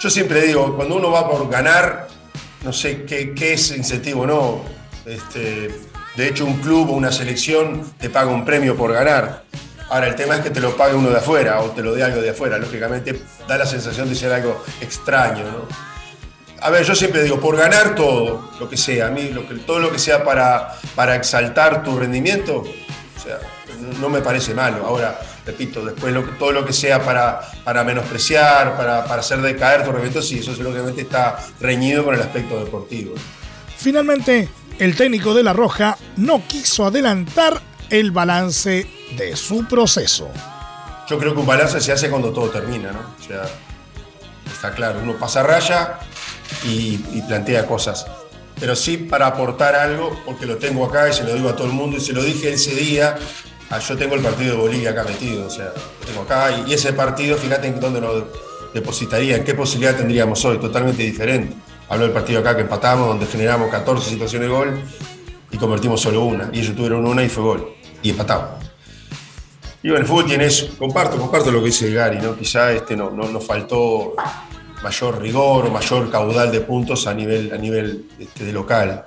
Yo 0.00 0.08
siempre 0.08 0.42
digo, 0.42 0.76
cuando 0.76 0.96
uno 0.96 1.10
va 1.10 1.28
por 1.28 1.50
ganar, 1.50 2.08
no 2.62 2.72
sé 2.72 3.04
qué, 3.04 3.34
es 3.52 3.70
incentivo 3.70 4.22
o 4.22 4.26
no. 4.26 4.64
Este, 5.06 5.70
de 6.16 6.28
hecho, 6.28 6.44
un 6.44 6.58
club 6.58 6.90
o 6.90 6.92
una 6.92 7.12
selección 7.12 7.92
te 7.98 8.10
paga 8.10 8.30
un 8.30 8.44
premio 8.44 8.76
por 8.76 8.92
ganar. 8.92 9.44
Ahora, 9.90 10.08
el 10.08 10.16
tema 10.16 10.36
es 10.36 10.42
que 10.42 10.50
te 10.50 10.60
lo 10.60 10.76
pague 10.76 10.94
uno 10.94 11.10
de 11.10 11.16
afuera 11.16 11.60
o 11.60 11.70
te 11.70 11.82
lo 11.82 11.94
dé 11.94 12.02
algo 12.02 12.20
de 12.20 12.30
afuera. 12.30 12.58
Lógicamente, 12.58 13.22
da 13.46 13.56
la 13.56 13.66
sensación 13.66 14.08
de 14.08 14.14
ser 14.14 14.32
algo 14.32 14.64
extraño, 14.80 15.44
A 16.60 16.70
ver, 16.70 16.84
yo 16.84 16.94
siempre 16.94 17.22
digo, 17.22 17.38
por 17.38 17.56
ganar 17.56 17.94
todo, 17.94 18.50
lo 18.58 18.68
que 18.68 18.76
sea, 18.76 19.06
a 19.06 19.10
mí, 19.10 19.30
todo 19.64 19.78
lo 19.78 19.92
que 19.92 19.98
sea 19.98 20.24
para, 20.24 20.74
para 20.96 21.14
exaltar 21.14 21.84
tu 21.84 21.96
rendimiento, 21.96 22.64
o 22.64 23.20
sea, 23.20 23.38
no 24.00 24.08
me 24.08 24.20
parece 24.20 24.54
malo. 24.54 24.84
Ahora, 24.84 25.20
repito, 25.48 25.82
después 25.82 26.14
todo 26.38 26.52
lo 26.52 26.66
que 26.66 26.74
sea 26.74 27.02
para, 27.02 27.40
para 27.64 27.82
menospreciar, 27.82 28.76
para, 28.76 29.04
para 29.06 29.20
hacer 29.20 29.40
decaer 29.40 29.82
tu 29.82 29.90
rendimiento, 29.90 30.20
sí, 30.20 30.40
eso 30.40 30.52
lógicamente 30.62 31.00
está 31.00 31.38
reñido 31.58 32.04
con 32.04 32.14
el 32.14 32.20
aspecto 32.20 32.62
deportivo. 32.62 33.14
Finalmente, 33.78 34.50
el 34.78 34.94
técnico 34.94 35.32
de 35.32 35.42
La 35.42 35.54
Roja 35.54 35.96
no 36.18 36.42
quiso 36.46 36.84
adelantar 36.84 37.62
el 37.88 38.10
balance 38.10 38.86
de 39.16 39.36
su 39.36 39.64
proceso. 39.64 40.28
Yo 41.08 41.18
creo 41.18 41.32
que 41.32 41.40
un 41.40 41.46
balance 41.46 41.80
se 41.80 41.92
hace 41.92 42.10
cuando 42.10 42.30
todo 42.30 42.50
termina, 42.50 42.92
¿no? 42.92 43.00
O 43.18 43.26
sea, 43.26 43.44
está 44.52 44.72
claro, 44.72 45.00
uno 45.02 45.14
pasa 45.14 45.42
raya 45.42 45.98
y, 46.64 47.00
y 47.12 47.22
plantea 47.26 47.66
cosas 47.66 48.06
pero 48.60 48.74
sí 48.74 48.96
para 48.96 49.28
aportar 49.28 49.76
algo, 49.76 50.20
porque 50.26 50.44
lo 50.44 50.56
tengo 50.56 50.84
acá 50.84 51.08
y 51.08 51.12
se 51.12 51.22
lo 51.22 51.32
digo 51.32 51.48
a 51.48 51.54
todo 51.54 51.68
el 51.68 51.74
mundo 51.74 51.96
y 51.96 52.00
se 52.00 52.12
lo 52.12 52.24
dije 52.24 52.52
ese 52.52 52.74
día 52.74 53.16
Ah, 53.70 53.78
yo 53.80 53.96
tengo 53.96 54.14
el 54.14 54.22
partido 54.22 54.56
de 54.56 54.62
Bolivia 54.62 54.90
acá 54.90 55.04
metido, 55.04 55.46
o 55.46 55.50
sea, 55.50 55.66
lo 55.66 56.06
tengo 56.06 56.22
acá 56.22 56.50
y, 56.66 56.72
ese 56.72 56.94
partido, 56.94 57.36
fíjate 57.36 57.68
en 57.68 57.78
dónde 57.78 58.00
lo 58.00 58.26
depositaría, 58.72 59.36
en 59.36 59.44
qué 59.44 59.54
posibilidad 59.54 59.94
tendríamos 59.94 60.42
hoy, 60.44 60.58
totalmente 60.58 61.02
diferente. 61.02 61.54
Hablo 61.88 62.04
del 62.04 62.12
partido 62.12 62.40
acá 62.40 62.56
que 62.56 62.62
empatamos, 62.62 63.08
donde 63.08 63.26
generamos 63.26 63.70
14 63.70 64.08
situaciones 64.08 64.48
de 64.48 64.54
gol 64.54 64.80
y 65.50 65.56
convertimos 65.58 66.00
solo 66.00 66.24
una, 66.24 66.48
y 66.52 66.60
ellos 66.60 66.74
tuvieron 66.74 67.06
una 67.06 67.22
y 67.22 67.28
fue 67.28 67.42
gol, 67.42 67.74
y 68.02 68.10
empatamos. 68.10 68.50
Y 69.82 69.90
bueno, 69.90 70.02
el 70.02 70.06
fútbol 70.06 70.24
tiene 70.24 70.46
eso, 70.46 70.68
comparto, 70.78 71.18
comparto 71.18 71.52
lo 71.52 71.60
que 71.60 71.66
dice 71.66 71.92
Gary, 71.92 72.18
¿no? 72.20 72.36
Quizá 72.36 72.72
este 72.72 72.96
no, 72.96 73.10
no 73.10 73.28
nos 73.28 73.46
faltó 73.46 74.14
mayor 74.82 75.20
rigor 75.20 75.66
o 75.66 75.70
mayor 75.70 76.10
caudal 76.10 76.50
de 76.50 76.60
puntos 76.60 77.06
a 77.06 77.14
nivel, 77.14 77.52
a 77.52 77.58
nivel 77.58 78.06
este, 78.18 78.44
de 78.44 78.52
local. 78.52 79.06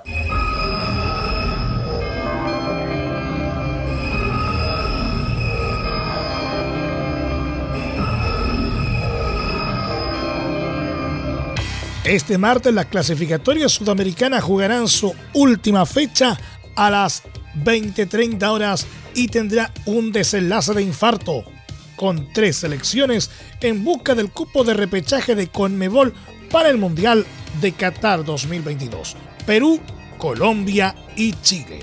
Este 12.04 12.36
martes 12.36 12.74
las 12.74 12.86
clasificatorias 12.86 13.70
sudamericanas 13.70 14.42
jugarán 14.42 14.88
su 14.88 15.14
última 15.34 15.86
fecha 15.86 16.36
a 16.74 16.90
las 16.90 17.22
20:30 17.54 18.50
horas 18.50 18.88
y 19.14 19.28
tendrá 19.28 19.72
un 19.86 20.10
desenlace 20.10 20.74
de 20.74 20.82
infarto 20.82 21.44
con 21.94 22.32
tres 22.32 22.56
selecciones 22.56 23.30
en 23.60 23.84
busca 23.84 24.16
del 24.16 24.32
cupo 24.32 24.64
de 24.64 24.74
repechaje 24.74 25.36
de 25.36 25.46
Conmebol 25.46 26.12
para 26.50 26.70
el 26.70 26.76
Mundial 26.76 27.24
de 27.60 27.70
Qatar 27.70 28.24
2022. 28.24 29.16
Perú, 29.46 29.78
Colombia 30.18 30.96
y 31.14 31.34
Chile. 31.42 31.78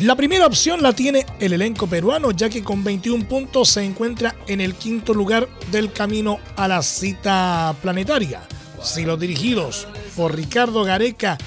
La 0.00 0.16
primera 0.16 0.46
opción 0.46 0.82
la 0.82 0.92
tiene 0.92 1.24
el 1.40 1.54
elenco 1.54 1.86
peruano 1.86 2.30
ya 2.30 2.50
que 2.50 2.62
con 2.62 2.84
21 2.84 3.26
puntos 3.26 3.70
se 3.70 3.82
encuentra 3.82 4.36
en 4.48 4.60
el 4.60 4.74
quinto 4.74 5.14
lugar 5.14 5.48
del 5.72 5.90
camino 5.92 6.40
a 6.56 6.68
la 6.68 6.82
cita 6.82 7.74
planetaria 7.80 8.46
si 8.82 9.04
los 9.04 9.18
dirigidos 9.18 9.86
por 10.16 10.34
Ricardo 10.34 10.84
Gareca 10.84 11.38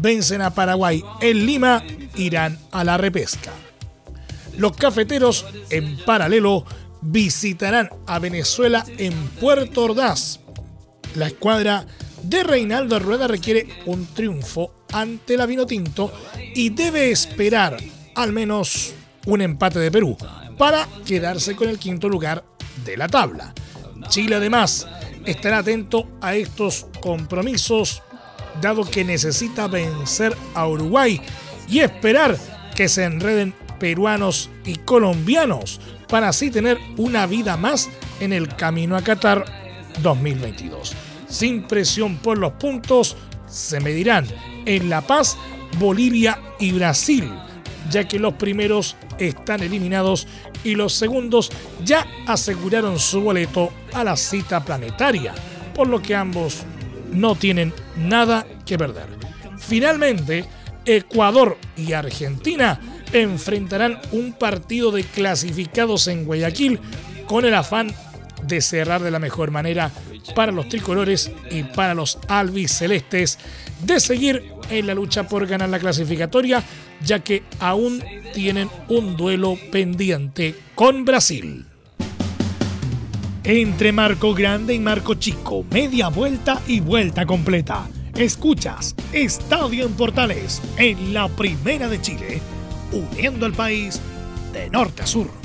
vencen 0.00 0.42
a 0.42 0.54
Paraguay 0.54 1.02
en 1.20 1.46
Lima, 1.46 1.84
irán 2.16 2.58
a 2.72 2.84
la 2.84 2.96
repesca. 2.96 3.52
Los 4.56 4.76
cafeteros, 4.76 5.46
en 5.70 5.96
paralelo, 6.04 6.64
visitarán 7.00 7.90
a 8.06 8.18
Venezuela 8.18 8.84
en 8.98 9.12
Puerto 9.40 9.84
Ordaz. 9.84 10.40
La 11.16 11.26
escuadra 11.26 11.86
de 12.22 12.42
Reinaldo 12.42 12.98
Rueda 12.98 13.28
requiere 13.28 13.68
un 13.86 14.06
triunfo 14.06 14.72
ante 14.92 15.36
la 15.36 15.46
Vinotinto 15.46 16.12
y 16.54 16.70
debe 16.70 17.10
esperar 17.10 17.76
al 18.14 18.32
menos 18.32 18.94
un 19.26 19.40
empate 19.40 19.78
de 19.78 19.90
Perú 19.90 20.16
para 20.56 20.88
quedarse 21.04 21.56
con 21.56 21.68
el 21.68 21.78
quinto 21.78 22.08
lugar 22.08 22.44
de 22.84 22.96
la 22.96 23.08
tabla. 23.08 23.52
Chile 24.08 24.36
además 24.36 24.86
estar 25.24 25.54
atento 25.54 26.08
a 26.20 26.34
estos 26.34 26.86
compromisos, 27.00 28.02
dado 28.60 28.84
que 28.84 29.04
necesita 29.04 29.66
vencer 29.66 30.36
a 30.54 30.66
Uruguay 30.66 31.20
y 31.68 31.80
esperar 31.80 32.36
que 32.74 32.88
se 32.88 33.04
enreden 33.04 33.54
peruanos 33.78 34.50
y 34.64 34.76
colombianos 34.76 35.80
para 36.08 36.28
así 36.28 36.50
tener 36.50 36.78
una 36.96 37.26
vida 37.26 37.56
más 37.56 37.88
en 38.20 38.32
el 38.32 38.54
camino 38.54 38.96
a 38.96 39.02
Qatar 39.02 39.44
2022. 40.02 40.94
Sin 41.28 41.66
presión 41.66 42.16
por 42.18 42.38
los 42.38 42.52
puntos, 42.52 43.16
se 43.48 43.80
medirán 43.80 44.26
en 44.66 44.88
La 44.88 45.00
Paz, 45.00 45.36
Bolivia 45.78 46.38
y 46.58 46.72
Brasil, 46.72 47.30
ya 47.90 48.06
que 48.06 48.18
los 48.18 48.34
primeros 48.34 48.96
están 49.18 49.62
eliminados 49.62 50.26
y 50.64 50.74
los 50.74 50.94
segundos 50.94 51.50
ya 51.84 52.06
aseguraron 52.26 52.98
su 52.98 53.20
boleto 53.20 53.70
a 53.92 54.02
la 54.02 54.16
cita 54.16 54.64
planetaria, 54.64 55.34
por 55.74 55.86
lo 55.86 56.02
que 56.02 56.14
ambos 56.14 56.62
no 57.12 57.36
tienen 57.36 57.72
nada 57.96 58.46
que 58.66 58.78
perder. 58.78 59.06
Finalmente, 59.58 60.46
Ecuador 60.84 61.56
y 61.76 61.92
Argentina 61.92 62.80
enfrentarán 63.12 64.00
un 64.12 64.32
partido 64.32 64.90
de 64.90 65.04
clasificados 65.04 66.08
en 66.08 66.24
Guayaquil 66.24 66.80
con 67.26 67.44
el 67.44 67.54
afán 67.54 67.94
de 68.42 68.60
cerrar 68.60 69.02
de 69.02 69.10
la 69.10 69.18
mejor 69.18 69.50
manera 69.50 69.90
para 70.34 70.52
los 70.52 70.68
tricolores 70.68 71.30
y 71.50 71.62
para 71.62 71.94
los 71.94 72.18
albicelestes 72.28 73.38
de 73.82 74.00
seguir 74.00 74.53
en 74.70 74.86
la 74.86 74.94
lucha 74.94 75.28
por 75.28 75.46
ganar 75.46 75.68
la 75.68 75.78
clasificatoria, 75.78 76.62
ya 77.02 77.20
que 77.20 77.42
aún 77.60 78.02
tienen 78.32 78.68
un 78.88 79.16
duelo 79.16 79.56
pendiente 79.70 80.54
con 80.74 81.04
Brasil. 81.04 81.66
Entre 83.44 83.92
Marco 83.92 84.32
Grande 84.32 84.74
y 84.74 84.78
Marco 84.78 85.14
Chico, 85.14 85.64
media 85.70 86.08
vuelta 86.08 86.62
y 86.66 86.80
vuelta 86.80 87.26
completa. 87.26 87.86
Escuchas 88.16 88.94
Estadio 89.12 89.84
en 89.84 89.92
Portales 89.94 90.62
en 90.78 91.12
la 91.12 91.28
Primera 91.28 91.88
de 91.88 92.00
Chile, 92.00 92.40
uniendo 92.92 93.44
al 93.44 93.52
país 93.52 94.00
de 94.52 94.70
norte 94.70 95.02
a 95.02 95.06
sur. 95.06 95.43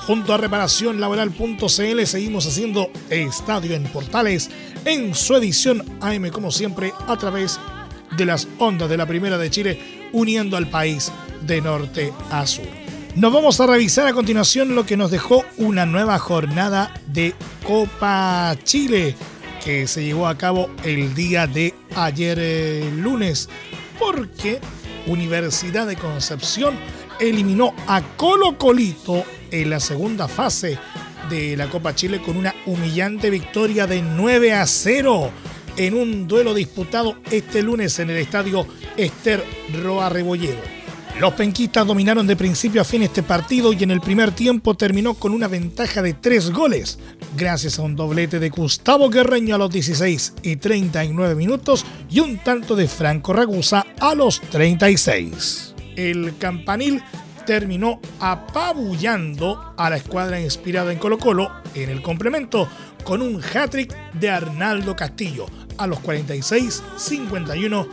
Junto 0.06 0.34
a 0.34 0.36
reparacionlaboral.cl 0.36 2.06
seguimos 2.06 2.46
haciendo 2.46 2.90
Estadio 3.08 3.74
en 3.74 3.84
Portales 3.84 4.50
en 4.84 5.14
su 5.14 5.36
edición 5.36 5.84
AM 6.00 6.30
como 6.30 6.50
siempre 6.50 6.92
a 7.06 7.16
través 7.16 7.60
de 8.16 8.24
las 8.24 8.48
ondas 8.58 8.88
de 8.88 8.96
la 8.96 9.06
Primera 9.06 9.38
de 9.38 9.50
Chile 9.50 10.08
uniendo 10.12 10.56
al 10.56 10.68
país 10.68 11.10
de 11.42 11.60
norte 11.60 12.12
a 12.30 12.46
sur. 12.46 12.66
Nos 13.14 13.32
vamos 13.32 13.60
a 13.60 13.66
revisar 13.66 14.06
a 14.06 14.12
continuación 14.12 14.74
lo 14.74 14.86
que 14.86 14.96
nos 14.96 15.10
dejó 15.10 15.44
una 15.58 15.84
nueva 15.84 16.18
jornada 16.18 16.94
de 17.06 17.34
Copa 17.66 18.56
Chile 18.64 19.14
que 19.64 19.86
se 19.86 20.04
llevó 20.04 20.26
a 20.26 20.38
cabo 20.38 20.70
el 20.82 21.14
día 21.14 21.46
de 21.46 21.74
ayer 21.94 22.38
eh, 22.40 22.90
lunes 22.96 23.48
porque 23.98 24.60
Universidad 25.06 25.86
de 25.86 25.96
Concepción 25.96 26.74
eliminó 27.20 27.74
a 27.86 28.00
Colo 28.16 28.58
Colito 28.58 29.24
en 29.50 29.70
la 29.70 29.78
segunda 29.78 30.26
fase 30.26 30.78
de 31.30 31.56
la 31.56 31.68
Copa 31.68 31.94
Chile 31.94 32.20
con 32.20 32.36
una 32.36 32.54
humillante 32.66 33.30
victoria 33.30 33.86
de 33.86 34.02
9 34.02 34.54
a 34.54 34.66
0 34.66 35.30
en 35.76 35.94
un 35.94 36.28
duelo 36.28 36.54
disputado 36.54 37.16
este 37.30 37.62
lunes 37.62 37.98
en 37.98 38.10
el 38.10 38.16
estadio 38.18 38.66
Esther 38.96 39.44
Roa. 39.82 40.10
Los 41.20 41.34
penquistas 41.34 41.86
dominaron 41.86 42.26
de 42.26 42.36
principio 42.36 42.80
a 42.80 42.84
fin 42.84 43.02
este 43.02 43.22
partido 43.22 43.72
y 43.72 43.82
en 43.82 43.90
el 43.90 44.00
primer 44.00 44.32
tiempo 44.32 44.74
terminó 44.74 45.14
con 45.14 45.32
una 45.32 45.46
ventaja 45.46 46.02
de 46.02 46.14
tres 46.14 46.50
goles, 46.50 46.98
gracias 47.36 47.78
a 47.78 47.82
un 47.82 47.94
doblete 47.94 48.38
de 48.38 48.48
Gustavo 48.48 49.10
Guerreño 49.10 49.54
a 49.54 49.58
los 49.58 49.70
16 49.70 50.34
y 50.42 50.56
39 50.56 51.34
minutos 51.34 51.84
y 52.10 52.20
un 52.20 52.38
tanto 52.38 52.74
de 52.76 52.88
Franco 52.88 53.34
Ragusa 53.34 53.86
a 54.00 54.14
los 54.14 54.40
36. 54.40 55.74
El 55.96 56.34
campanil 56.38 57.02
terminó 57.44 58.00
apabullando 58.20 59.74
a 59.76 59.90
la 59.90 59.96
escuadra 59.96 60.40
inspirada 60.40 60.92
en 60.92 60.98
Colo 60.98 61.18
Colo 61.18 61.50
en 61.74 61.90
el 61.90 62.02
complemento 62.02 62.68
con 63.04 63.22
un 63.22 63.42
hat-trick 63.42 63.94
de 64.14 64.30
Arnaldo 64.30 64.94
Castillo 64.94 65.46
a 65.78 65.86
los 65.86 66.00
46, 66.00 66.82
51 66.96 67.88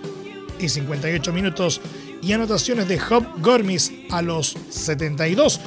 y 0.59 0.69
58 0.69 1.33
minutos 1.33 1.81
y 2.21 2.33
anotaciones 2.33 2.87
de 2.87 2.99
Job 2.99 3.25
Gormis 3.41 3.91
a 4.11 4.21
los 4.21 4.55
72, 4.69 5.59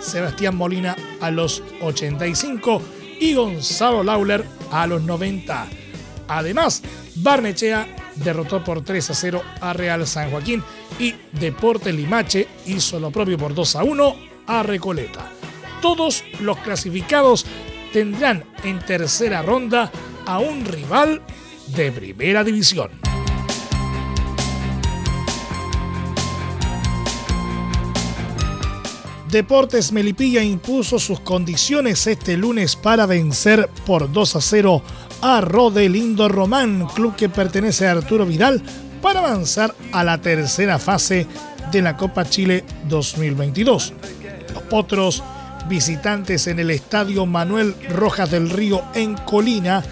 Sebastián 0.00 0.56
Molina 0.56 0.96
a 1.20 1.30
los 1.30 1.62
85 1.82 2.82
y 3.20 3.34
Gonzalo 3.34 4.02
Lauler 4.02 4.44
a 4.70 4.86
los 4.86 5.02
90. 5.02 5.68
Además, 6.28 6.82
Barnechea 7.16 8.01
derrotó 8.16 8.62
por 8.62 8.84
3 8.84 9.10
a 9.10 9.14
0 9.14 9.42
a 9.60 9.72
Real 9.72 10.06
San 10.06 10.30
Joaquín 10.30 10.62
y 10.98 11.14
Deportes 11.32 11.94
Limache 11.94 12.48
hizo 12.66 13.00
lo 13.00 13.10
propio 13.10 13.38
por 13.38 13.54
2 13.54 13.76
a 13.76 13.84
1 13.84 14.16
a 14.46 14.62
Recoleta. 14.62 15.30
Todos 15.80 16.24
los 16.40 16.58
clasificados 16.58 17.46
tendrán 17.92 18.44
en 18.64 18.78
tercera 18.80 19.42
ronda 19.42 19.90
a 20.26 20.38
un 20.38 20.64
rival 20.64 21.22
de 21.74 21.90
primera 21.92 22.44
división. 22.44 22.90
Deportes 29.32 29.92
Melipilla 29.92 30.44
impuso 30.44 30.98
sus 30.98 31.18
condiciones 31.18 32.06
este 32.06 32.36
lunes 32.36 32.76
para 32.76 33.06
vencer 33.06 33.70
por 33.86 34.12
2 34.12 34.36
a 34.36 34.40
0 34.42 34.82
a 35.01 35.01
Rodelindo 35.22 36.28
Román, 36.28 36.86
club 36.94 37.14
que 37.14 37.28
pertenece 37.28 37.86
a 37.86 37.92
Arturo 37.92 38.26
Vidal, 38.26 38.60
para 39.00 39.20
avanzar 39.20 39.74
a 39.92 40.04
la 40.04 40.18
tercera 40.18 40.78
fase 40.78 41.26
de 41.70 41.82
la 41.82 41.96
Copa 41.96 42.24
Chile 42.24 42.64
2022. 42.88 43.94
Los 44.52 44.62
potros 44.64 45.22
visitantes 45.68 46.48
en 46.48 46.58
el 46.58 46.70
estadio 46.70 47.24
Manuel 47.24 47.74
Rojas 47.90 48.30
del 48.30 48.50
Río 48.50 48.82
en 48.94 49.14
Colina 49.14 49.82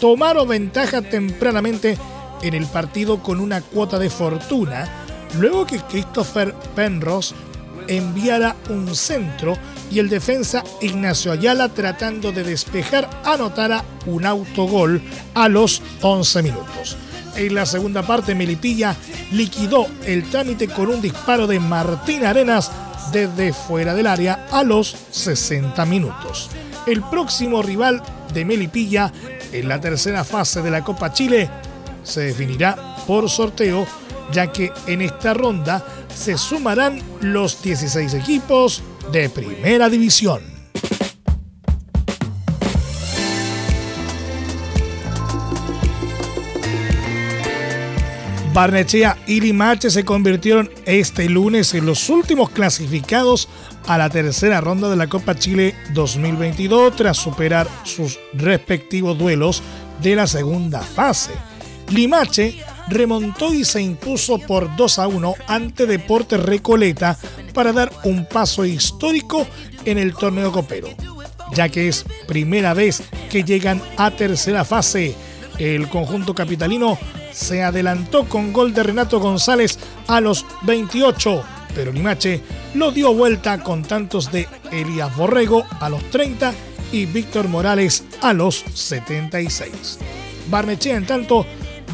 tomaron 0.00 0.48
ventaja 0.48 1.02
tempranamente 1.02 1.98
en 2.42 2.54
el 2.54 2.66
partido 2.66 3.22
con 3.22 3.40
una 3.40 3.60
cuota 3.60 3.98
de 3.98 4.10
fortuna, 4.10 4.88
luego 5.38 5.66
que 5.66 5.80
Christopher 5.80 6.54
Penrose 6.74 7.34
enviara 7.88 8.54
un 8.68 8.94
centro 8.94 9.56
y 9.90 9.98
el 9.98 10.08
defensa 10.08 10.62
Ignacio 10.80 11.32
Ayala 11.32 11.68
tratando 11.70 12.30
de 12.32 12.44
despejar 12.44 13.08
anotara 13.24 13.84
un 14.06 14.26
autogol 14.26 15.02
a 15.34 15.48
los 15.48 15.82
11 16.02 16.42
minutos. 16.42 16.96
En 17.36 17.54
la 17.54 17.66
segunda 17.66 18.02
parte 18.02 18.34
Melipilla 18.34 18.96
liquidó 19.32 19.86
el 20.04 20.28
trámite 20.30 20.68
con 20.68 20.88
un 20.88 21.00
disparo 21.00 21.46
de 21.46 21.60
Martín 21.60 22.24
Arenas 22.24 22.70
desde 23.12 23.52
fuera 23.52 23.94
del 23.94 24.06
área 24.06 24.46
a 24.50 24.62
los 24.62 24.96
60 25.10 25.84
minutos. 25.86 26.50
El 26.86 27.02
próximo 27.02 27.62
rival 27.62 28.02
de 28.34 28.44
Melipilla 28.44 29.12
en 29.52 29.68
la 29.68 29.80
tercera 29.80 30.24
fase 30.24 30.62
de 30.62 30.70
la 30.70 30.84
Copa 30.84 31.12
Chile 31.12 31.48
se 32.02 32.20
definirá 32.22 32.96
por 33.06 33.28
sorteo 33.30 33.86
ya 34.32 34.52
que 34.52 34.72
en 34.86 35.02
esta 35.02 35.34
ronda 35.34 35.84
se 36.14 36.36
sumarán 36.36 37.02
los 37.20 37.62
16 37.62 38.14
equipos 38.14 38.82
de 39.12 39.28
Primera 39.28 39.88
División. 39.88 40.58
Barnechea 48.58 49.16
y 49.28 49.40
Limache 49.40 49.88
se 49.88 50.04
convirtieron 50.04 50.68
este 50.84 51.28
lunes 51.28 51.74
en 51.74 51.86
los 51.86 52.08
últimos 52.08 52.50
clasificados 52.50 53.48
a 53.86 53.96
la 53.98 54.10
tercera 54.10 54.60
ronda 54.60 54.90
de 54.90 54.96
la 54.96 55.06
Copa 55.06 55.36
Chile 55.36 55.76
2022 55.94 56.96
tras 56.96 57.18
superar 57.18 57.68
sus 57.84 58.18
respectivos 58.34 59.16
duelos 59.16 59.62
de 60.02 60.16
la 60.16 60.26
segunda 60.26 60.80
fase. 60.80 61.30
Limache 61.90 62.58
remontó 62.88 63.52
y 63.52 63.64
se 63.64 63.80
impuso 63.80 64.38
por 64.38 64.74
2 64.76 64.98
a 64.98 65.08
1 65.08 65.34
ante 65.46 65.86
Deportes 65.86 66.40
Recoleta 66.40 67.18
para 67.52 67.72
dar 67.72 67.92
un 68.04 68.26
paso 68.26 68.64
histórico 68.64 69.46
en 69.84 69.98
el 69.98 70.14
torneo 70.14 70.52
copero, 70.52 70.88
ya 71.54 71.68
que 71.68 71.88
es 71.88 72.04
primera 72.26 72.74
vez 72.74 73.02
que 73.30 73.44
llegan 73.44 73.80
a 73.96 74.10
tercera 74.10 74.64
fase. 74.64 75.14
El 75.58 75.88
conjunto 75.88 76.34
capitalino 76.34 76.98
se 77.32 77.62
adelantó 77.62 78.28
con 78.28 78.52
gol 78.52 78.72
de 78.72 78.84
Renato 78.84 79.18
González 79.20 79.78
a 80.06 80.20
los 80.20 80.46
28, 80.62 81.42
pero 81.74 81.92
Limache 81.92 82.40
lo 82.74 82.92
dio 82.92 83.12
vuelta 83.12 83.62
con 83.62 83.82
tantos 83.82 84.30
de 84.30 84.48
Elías 84.70 85.14
Borrego 85.16 85.64
a 85.80 85.88
los 85.88 86.02
30 86.10 86.52
y 86.92 87.06
Víctor 87.06 87.48
Morales 87.48 88.04
a 88.22 88.32
los 88.32 88.64
76. 88.74 89.98
Barnechea, 90.50 90.96
en 90.96 91.06
tanto, 91.06 91.46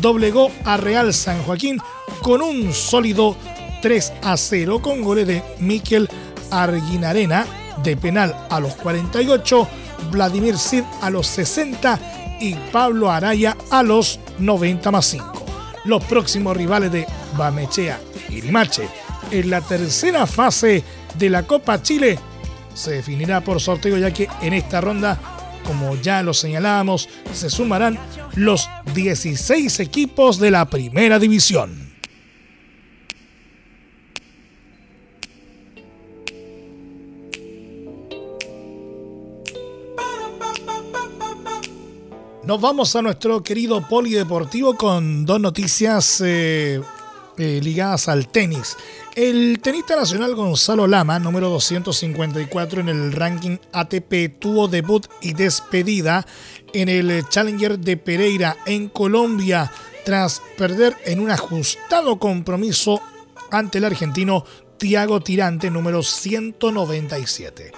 doblegó 0.05 0.51
a 0.67 0.77
Real 0.77 1.15
San 1.15 1.43
Joaquín 1.45 1.81
con 2.21 2.43
un 2.43 2.75
sólido 2.75 3.39
3 3.81 4.13
a 4.23 4.37
0 4.37 4.83
con 4.83 5.01
goles 5.01 5.27
de 5.27 5.43
Miquel 5.61 6.11
Arguinarena 6.51 7.47
de 7.83 7.97
penal 7.97 8.37
a 8.51 8.61
los 8.61 8.75
48, 8.75 9.67
Vladimir 10.11 10.59
Cid 10.59 10.83
a 11.01 11.09
los 11.09 11.27
60 11.29 12.37
y 12.39 12.55
Pablo 12.71 13.11
Araya 13.11 13.57
a 13.71 13.83
los 13.83 14.21
90 14.39 14.91
más 14.91 15.07
5. 15.07 15.47
Los 15.87 16.05
próximos 16.05 16.55
rivales 16.55 16.93
de 16.93 17.07
Barnechea 17.39 17.99
y 18.29 18.43
Limache 18.43 18.87
en 19.31 19.49
la 19.49 19.63
tercera 19.63 20.27
fase 20.27 20.85
de 21.17 21.31
la 21.31 21.45
Copa 21.45 21.81
Chile 21.81 22.19
se 22.75 22.91
definirá 22.91 23.41
por 23.41 23.59
sorteo 23.59 23.97
ya 23.97 24.13
que 24.13 24.29
en 24.43 24.53
esta 24.53 24.83
ronda, 24.83 25.19
como 25.65 25.97
ya 25.97 26.23
lo 26.23 26.33
señalábamos, 26.33 27.09
se 27.33 27.51
sumarán 27.51 27.99
los 28.37 28.69
16 28.95 29.81
equipos 29.81 30.39
de 30.39 30.51
la 30.51 30.67
primera 30.67 31.19
división. 31.19 31.95
Nos 42.47 42.61
vamos 42.61 42.95
a 42.95 43.01
nuestro 43.01 43.43
querido 43.43 43.89
polideportivo 43.89 44.77
con 44.77 45.25
dos 45.25 45.41
noticias 45.41 46.21
eh, 46.23 46.79
eh, 47.39 47.61
ligadas 47.63 48.07
al 48.09 48.29
tenis. 48.29 48.77
El 49.15 49.61
tenista 49.61 49.95
nacional 49.95 50.35
Gonzalo 50.35 50.89
Lama, 50.89 51.21
número 51.21 51.49
254 51.49 52.81
en 52.81 52.89
el 52.89 53.13
ranking 53.13 53.59
ATP, 53.73 54.41
tuvo 54.41 54.67
debut 54.67 55.07
y 55.23 55.35
despedida 55.35 56.27
en 56.73 56.89
el 56.89 57.25
Challenger 57.29 57.79
de 57.79 57.97
Pereira 57.97 58.57
en 58.67 58.89
Colombia 58.89 59.71
tras 60.05 60.43
perder 60.59 60.97
en 61.05 61.21
un 61.21 61.31
ajustado 61.31 62.19
compromiso 62.19 63.01
ante 63.53 63.79
el 63.79 63.85
argentino 63.85 64.45
Tiago 64.79 65.21
Tirante, 65.21 65.71
número 65.71 66.03
197. 66.03 67.71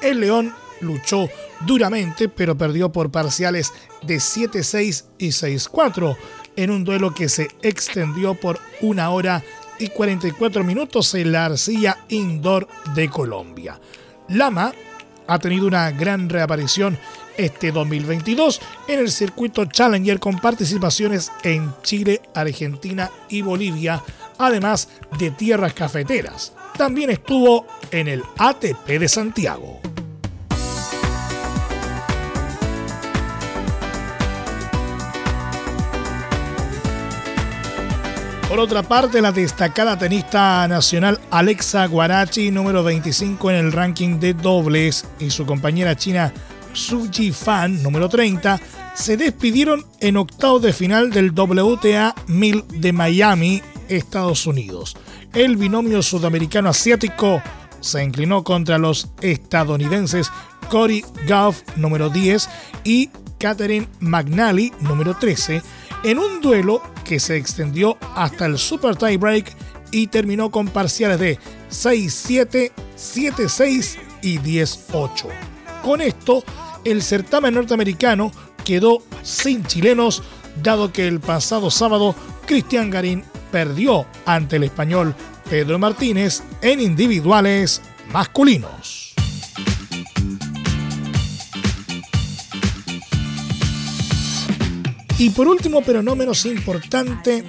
El 0.00 0.20
León 0.20 0.54
luchó 0.80 1.28
duramente, 1.66 2.30
pero 2.30 2.56
perdió 2.56 2.90
por 2.90 3.10
parciales 3.10 3.74
de 4.00 4.16
7-6 4.16 5.04
y 5.18 5.28
6-4 5.28 6.16
en 6.56 6.70
un 6.70 6.84
duelo 6.84 7.12
que 7.12 7.28
se 7.28 7.48
extendió 7.62 8.34
por 8.34 8.58
una 8.80 9.10
hora 9.10 9.44
44 9.86 10.64
minutos 10.64 11.14
en 11.14 11.30
la 11.30 11.44
arcilla 11.44 11.98
indoor 12.08 12.66
de 12.94 13.08
Colombia. 13.08 13.78
Lama 14.28 14.72
ha 15.28 15.38
tenido 15.38 15.66
una 15.66 15.90
gran 15.92 16.28
reaparición 16.28 16.98
este 17.36 17.70
2022 17.70 18.60
en 18.88 18.98
el 18.98 19.10
circuito 19.10 19.64
Challenger 19.66 20.18
con 20.18 20.38
participaciones 20.40 21.30
en 21.44 21.72
Chile, 21.82 22.20
Argentina 22.34 23.10
y 23.28 23.42
Bolivia, 23.42 24.02
además 24.38 24.88
de 25.18 25.30
tierras 25.30 25.72
cafeteras. 25.72 26.52
También 26.76 27.10
estuvo 27.10 27.66
en 27.90 28.08
el 28.08 28.22
ATP 28.36 28.86
de 28.86 29.08
Santiago. 29.08 29.80
Por 38.48 38.60
otra 38.60 38.82
parte, 38.82 39.20
la 39.20 39.30
destacada 39.30 39.98
tenista 39.98 40.66
nacional 40.68 41.20
Alexa 41.30 41.86
Guarachi, 41.86 42.50
número 42.50 42.82
25 42.82 43.50
en 43.50 43.56
el 43.56 43.72
ranking 43.72 44.18
de 44.18 44.32
dobles, 44.32 45.04
y 45.20 45.28
su 45.28 45.44
compañera 45.44 45.96
china 45.96 46.32
Su 46.72 47.10
Fan, 47.34 47.82
número 47.82 48.08
30, 48.08 48.58
se 48.94 49.18
despidieron 49.18 49.84
en 50.00 50.16
octavo 50.16 50.60
de 50.60 50.72
final 50.72 51.10
del 51.10 51.32
WTA 51.32 52.14
1000 52.26 52.64
de 52.72 52.92
Miami, 52.94 53.62
Estados 53.90 54.46
Unidos. 54.46 54.96
El 55.34 55.58
binomio 55.58 56.02
sudamericano 56.02 56.70
asiático 56.70 57.42
se 57.80 58.02
inclinó 58.02 58.44
contra 58.44 58.78
los 58.78 59.08
estadounidenses 59.20 60.32
Cory 60.70 61.04
Goff, 61.28 61.60
número 61.76 62.08
10, 62.08 62.48
y 62.82 63.10
Catherine 63.38 63.88
McNally, 64.00 64.72
número 64.80 65.14
13, 65.14 65.62
en 66.04 66.18
un 66.18 66.40
duelo 66.40 66.82
que 67.04 67.20
se 67.20 67.36
extendió 67.36 67.96
hasta 68.14 68.46
el 68.46 68.58
Super 68.58 68.96
Tie 68.96 69.16
Break 69.16 69.54
y 69.90 70.08
terminó 70.08 70.50
con 70.50 70.68
parciales 70.68 71.18
de 71.18 71.38
6-7, 71.70 72.72
7-6 72.96 73.98
y 74.22 74.38
10-8. 74.38 75.26
Con 75.82 76.00
esto, 76.00 76.44
el 76.84 77.02
certamen 77.02 77.54
norteamericano 77.54 78.30
quedó 78.64 79.02
sin 79.22 79.64
chilenos, 79.64 80.22
dado 80.62 80.92
que 80.92 81.06
el 81.06 81.20
pasado 81.20 81.70
sábado 81.70 82.14
Cristian 82.46 82.90
Garín 82.90 83.24
perdió 83.50 84.06
ante 84.26 84.56
el 84.56 84.64
español 84.64 85.14
Pedro 85.48 85.78
Martínez 85.78 86.42
en 86.60 86.80
individuales 86.80 87.80
masculinos. 88.12 89.07
Y 95.18 95.30
por 95.30 95.48
último, 95.48 95.82
pero 95.82 96.00
no 96.00 96.14
menos 96.14 96.46
importante, 96.46 97.42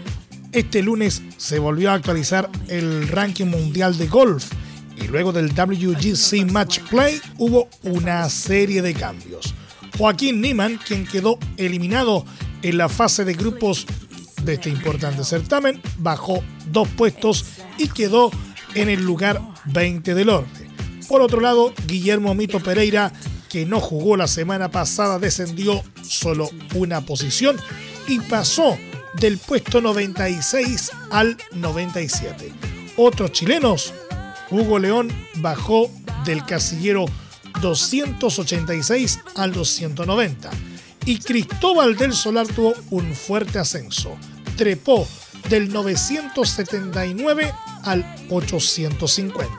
este 0.51 0.81
lunes 0.81 1.21
se 1.37 1.59
volvió 1.59 1.91
a 1.91 1.93
actualizar 1.93 2.49
el 2.67 3.07
ranking 3.07 3.45
mundial 3.45 3.95
de 3.95 4.07
golf 4.07 4.51
y 4.97 5.07
luego 5.07 5.31
del 5.31 5.49
WGC 5.49 6.51
Match 6.51 6.79
Play 6.89 7.21
hubo 7.37 7.69
una 7.83 8.27
serie 8.29 8.81
de 8.81 8.95
cambios. 8.95 9.53
Joaquín 9.99 10.41
Niemann, 10.41 10.79
quien 10.83 11.05
quedó 11.05 11.37
eliminado 11.57 12.25
en 12.63 12.79
la 12.79 12.89
fase 12.89 13.23
de 13.23 13.35
grupos 13.35 13.85
de 14.43 14.53
este 14.53 14.71
importante 14.71 15.23
certamen, 15.23 15.79
bajó 15.99 16.43
dos 16.71 16.87
puestos 16.87 17.45
y 17.77 17.87
quedó 17.87 18.31
en 18.73 18.89
el 18.89 19.05
lugar 19.05 19.41
20 19.65 20.15
del 20.15 20.29
orden. 20.29 20.69
Por 21.07 21.21
otro 21.21 21.39
lado, 21.39 21.73
Guillermo 21.85 22.33
Mito 22.33 22.59
Pereira 22.59 23.13
que 23.49 23.65
no 23.65 23.79
jugó 23.79 24.15
la 24.15 24.27
semana 24.27 24.69
pasada, 24.69 25.19
descendió 25.19 25.83
solo 26.03 26.49
una 26.75 27.01
posición 27.01 27.57
y 28.07 28.19
pasó 28.19 28.77
del 29.15 29.37
puesto 29.37 29.81
96 29.81 30.91
al 31.11 31.37
97. 31.53 32.53
Otros 32.97 33.31
chilenos, 33.31 33.93
Hugo 34.51 34.79
León 34.79 35.09
bajó 35.35 35.89
del 36.25 36.45
casillero 36.45 37.05
286 37.61 39.19
al 39.35 39.51
290 39.51 40.49
y 41.05 41.17
Cristóbal 41.19 41.95
del 41.95 42.13
Solar 42.13 42.47
tuvo 42.47 42.73
un 42.91 43.13
fuerte 43.15 43.59
ascenso. 43.59 44.15
Trepó 44.55 45.07
del 45.49 45.71
979 45.71 47.53
al 47.83 48.05
850. 48.29 49.49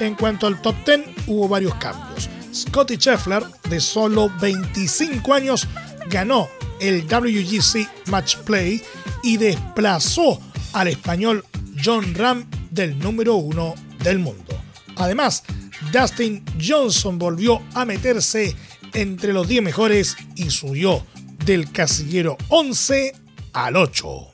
En 0.00 0.14
cuanto 0.14 0.46
al 0.46 0.60
top 0.62 0.74
10, 0.84 1.00
hubo 1.26 1.48
varios 1.48 1.74
cambios. 1.74 2.28
Scotty 2.52 2.96
Scheffler, 2.96 3.44
de 3.68 3.80
solo 3.80 4.30
25 4.40 5.32
años, 5.34 5.68
ganó 6.08 6.48
el 6.80 7.06
WGC 7.06 8.08
Match 8.08 8.36
Play 8.38 8.82
y 9.22 9.36
desplazó 9.36 10.40
al 10.72 10.88
español 10.88 11.44
John 11.82 12.14
Ram 12.14 12.46
del 12.70 12.98
número 12.98 13.36
uno 13.36 13.74
del 14.02 14.18
mundo. 14.18 14.58
Además, 14.96 15.44
Dustin 15.92 16.44
Johnson 16.60 17.18
volvió 17.18 17.62
a 17.74 17.84
meterse 17.84 18.54
entre 18.92 19.32
los 19.32 19.48
10 19.48 19.62
mejores 19.62 20.16
y 20.34 20.50
subió 20.50 21.04
del 21.44 21.70
casillero 21.70 22.36
11 22.48 23.14
al 23.52 23.76
8. 23.76 24.26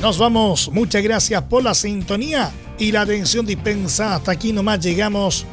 Nos 0.00 0.18
vamos, 0.18 0.70
muchas 0.72 1.02
gracias 1.02 1.42
por 1.42 1.62
la 1.62 1.74
sintonía 1.74 2.52
y 2.82 2.90
la 2.90 3.02
atención 3.02 3.46
dispensa. 3.46 4.16
Hasta 4.16 4.32
aquí 4.32 4.52
nomás 4.52 4.80
llegamos 4.80 5.46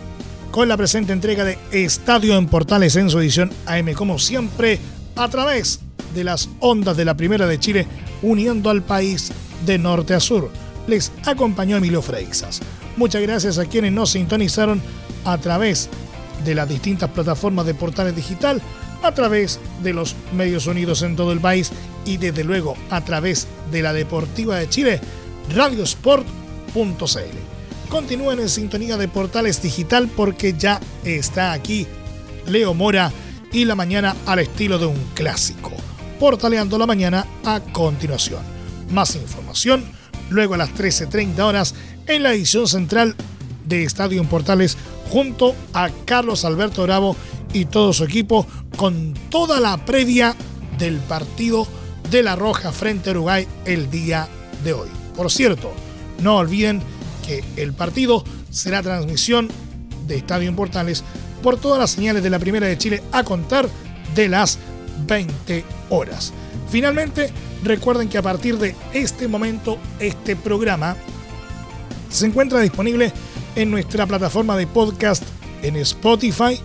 con 0.49 0.67
la 0.67 0.75
presente 0.75 1.13
entrega 1.13 1.43
de 1.43 1.59
Estadio 1.71 2.35
en 2.35 2.47
Portales 2.47 2.95
en 2.95 3.07
su 3.11 3.19
edición 3.19 3.51
AM, 3.67 3.93
como 3.93 4.17
siempre, 4.17 4.79
a 5.15 5.27
través 5.27 5.79
de 6.15 6.23
las 6.23 6.49
ondas 6.59 6.97
de 6.97 7.05
la 7.05 7.15
Primera 7.15 7.45
de 7.45 7.59
Chile, 7.59 7.85
uniendo 8.23 8.71
al 8.71 8.81
país 8.81 9.31
de 9.63 9.77
norte 9.77 10.15
a 10.15 10.19
sur. 10.19 10.49
Les 10.87 11.11
acompañó 11.23 11.77
Emilio 11.77 12.01
Freixas. 12.01 12.61
Muchas 12.97 13.21
gracias 13.21 13.59
a 13.59 13.65
quienes 13.65 13.91
nos 13.91 14.09
sintonizaron 14.09 14.81
a 15.23 15.37
través 15.37 15.87
de 16.43 16.55
las 16.55 16.67
distintas 16.67 17.11
plataformas 17.11 17.67
de 17.67 17.75
Portales 17.75 18.15
Digital, 18.15 18.59
a 19.03 19.13
través 19.13 19.59
de 19.83 19.93
los 19.93 20.15
medios 20.33 20.65
unidos 20.65 21.03
en 21.03 21.15
todo 21.15 21.31
el 21.31 21.39
país 21.39 21.71
y 22.05 22.17
desde 22.17 22.43
luego 22.43 22.75
a 22.89 23.05
través 23.05 23.47
de 23.71 23.83
la 23.83 23.93
Deportiva 23.93 24.55
de 24.55 24.67
Chile, 24.67 24.99
Radio 25.53 25.83
Sport 25.83 26.25
Continúen 27.89 28.39
en 28.39 28.49
sintonía 28.49 28.97
de 28.97 29.07
Portales 29.07 29.61
Digital 29.61 30.09
porque 30.15 30.53
ya 30.57 30.79
está 31.03 31.53
aquí 31.53 31.87
Leo 32.45 32.73
Mora 32.73 33.11
y 33.51 33.65
la 33.65 33.75
mañana 33.75 34.15
al 34.25 34.39
estilo 34.39 34.77
de 34.77 34.85
un 34.85 34.97
clásico. 35.15 35.71
Portaleando 36.19 36.77
la 36.77 36.85
mañana 36.85 37.25
a 37.45 37.59
continuación. 37.59 38.41
Más 38.91 39.15
información 39.15 39.83
luego 40.29 40.53
a 40.53 40.57
las 40.57 40.69
13.30 40.75 41.39
horas 41.39 41.73
en 42.07 42.23
la 42.23 42.33
edición 42.33 42.67
central 42.67 43.15
de 43.65 43.83
Estadio 43.83 44.23
Portales 44.25 44.77
junto 45.09 45.55
a 45.73 45.89
Carlos 46.05 46.45
Alberto 46.45 46.83
Bravo 46.83 47.15
y 47.53 47.65
todo 47.65 47.93
su 47.93 48.03
equipo 48.03 48.45
con 48.77 49.13
toda 49.29 49.59
la 49.59 49.85
previa 49.85 50.35
del 50.77 50.97
partido 50.97 51.67
de 52.09 52.23
la 52.23 52.35
Roja 52.35 52.71
frente 52.71 53.09
a 53.09 53.13
Uruguay 53.13 53.47
el 53.65 53.89
día 53.89 54.27
de 54.63 54.73
hoy. 54.73 54.89
Por 55.15 55.31
cierto, 55.31 55.73
no 56.21 56.37
olviden 56.37 56.81
que 57.25 57.43
el 57.57 57.73
partido 57.73 58.23
será 58.49 58.81
transmisión 58.81 59.49
de 60.07 60.17
Estadio 60.17 60.55
Portales 60.55 61.03
por 61.41 61.57
todas 61.57 61.79
las 61.79 61.91
señales 61.91 62.23
de 62.23 62.29
la 62.29 62.39
Primera 62.39 62.67
de 62.67 62.77
Chile 62.77 63.03
a 63.11 63.23
contar 63.23 63.69
de 64.15 64.27
las 64.27 64.59
20 65.07 65.63
horas. 65.89 66.33
Finalmente, 66.69 67.31
recuerden 67.63 68.09
que 68.09 68.17
a 68.17 68.21
partir 68.21 68.57
de 68.57 68.75
este 68.93 69.27
momento 69.27 69.77
este 69.99 70.35
programa 70.35 70.95
se 72.09 72.25
encuentra 72.25 72.59
disponible 72.59 73.13
en 73.55 73.71
nuestra 73.71 74.05
plataforma 74.05 74.57
de 74.57 74.67
podcast 74.67 75.23
en 75.61 75.75
Spotify, 75.77 76.59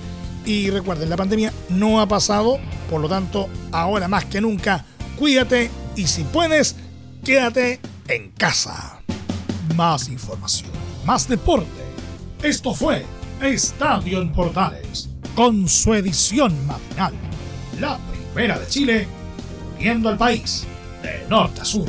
y 0.45 0.71
recuerden, 0.71 1.09
la 1.09 1.17
pandemia 1.17 1.53
no 1.71 2.01
ha 2.01 2.07
pasado, 2.07 2.59
por 2.91 3.01
lo 3.01 3.09
tanto, 3.09 3.49
ahora 3.73 4.09
más 4.09 4.25
que 4.27 4.41
nunca, 4.41 4.85
cuídate 5.19 5.71
y 5.97 6.07
si 6.07 6.25
puedes, 6.25 6.77
quédate 7.25 7.81
en 8.09 8.31
casa. 8.33 9.01
Más 9.77 10.09
información, 10.09 10.71
más 11.05 11.29
deporte. 11.29 11.69
Esto 12.43 12.75
fue 12.75 13.05
Estadio 13.41 14.21
en 14.21 14.33
Portales, 14.33 15.11
con 15.35 15.69
su 15.69 15.95
edición 15.95 16.67
matinal. 16.67 17.15
La 17.81 17.99
primera 18.33 18.59
de 18.59 18.67
Chile, 18.67 19.09
viendo 19.79 20.09
al 20.09 20.17
país 20.17 20.65
de 21.03 21.27
norte 21.29 21.61
a 21.61 21.65
sur. 21.65 21.89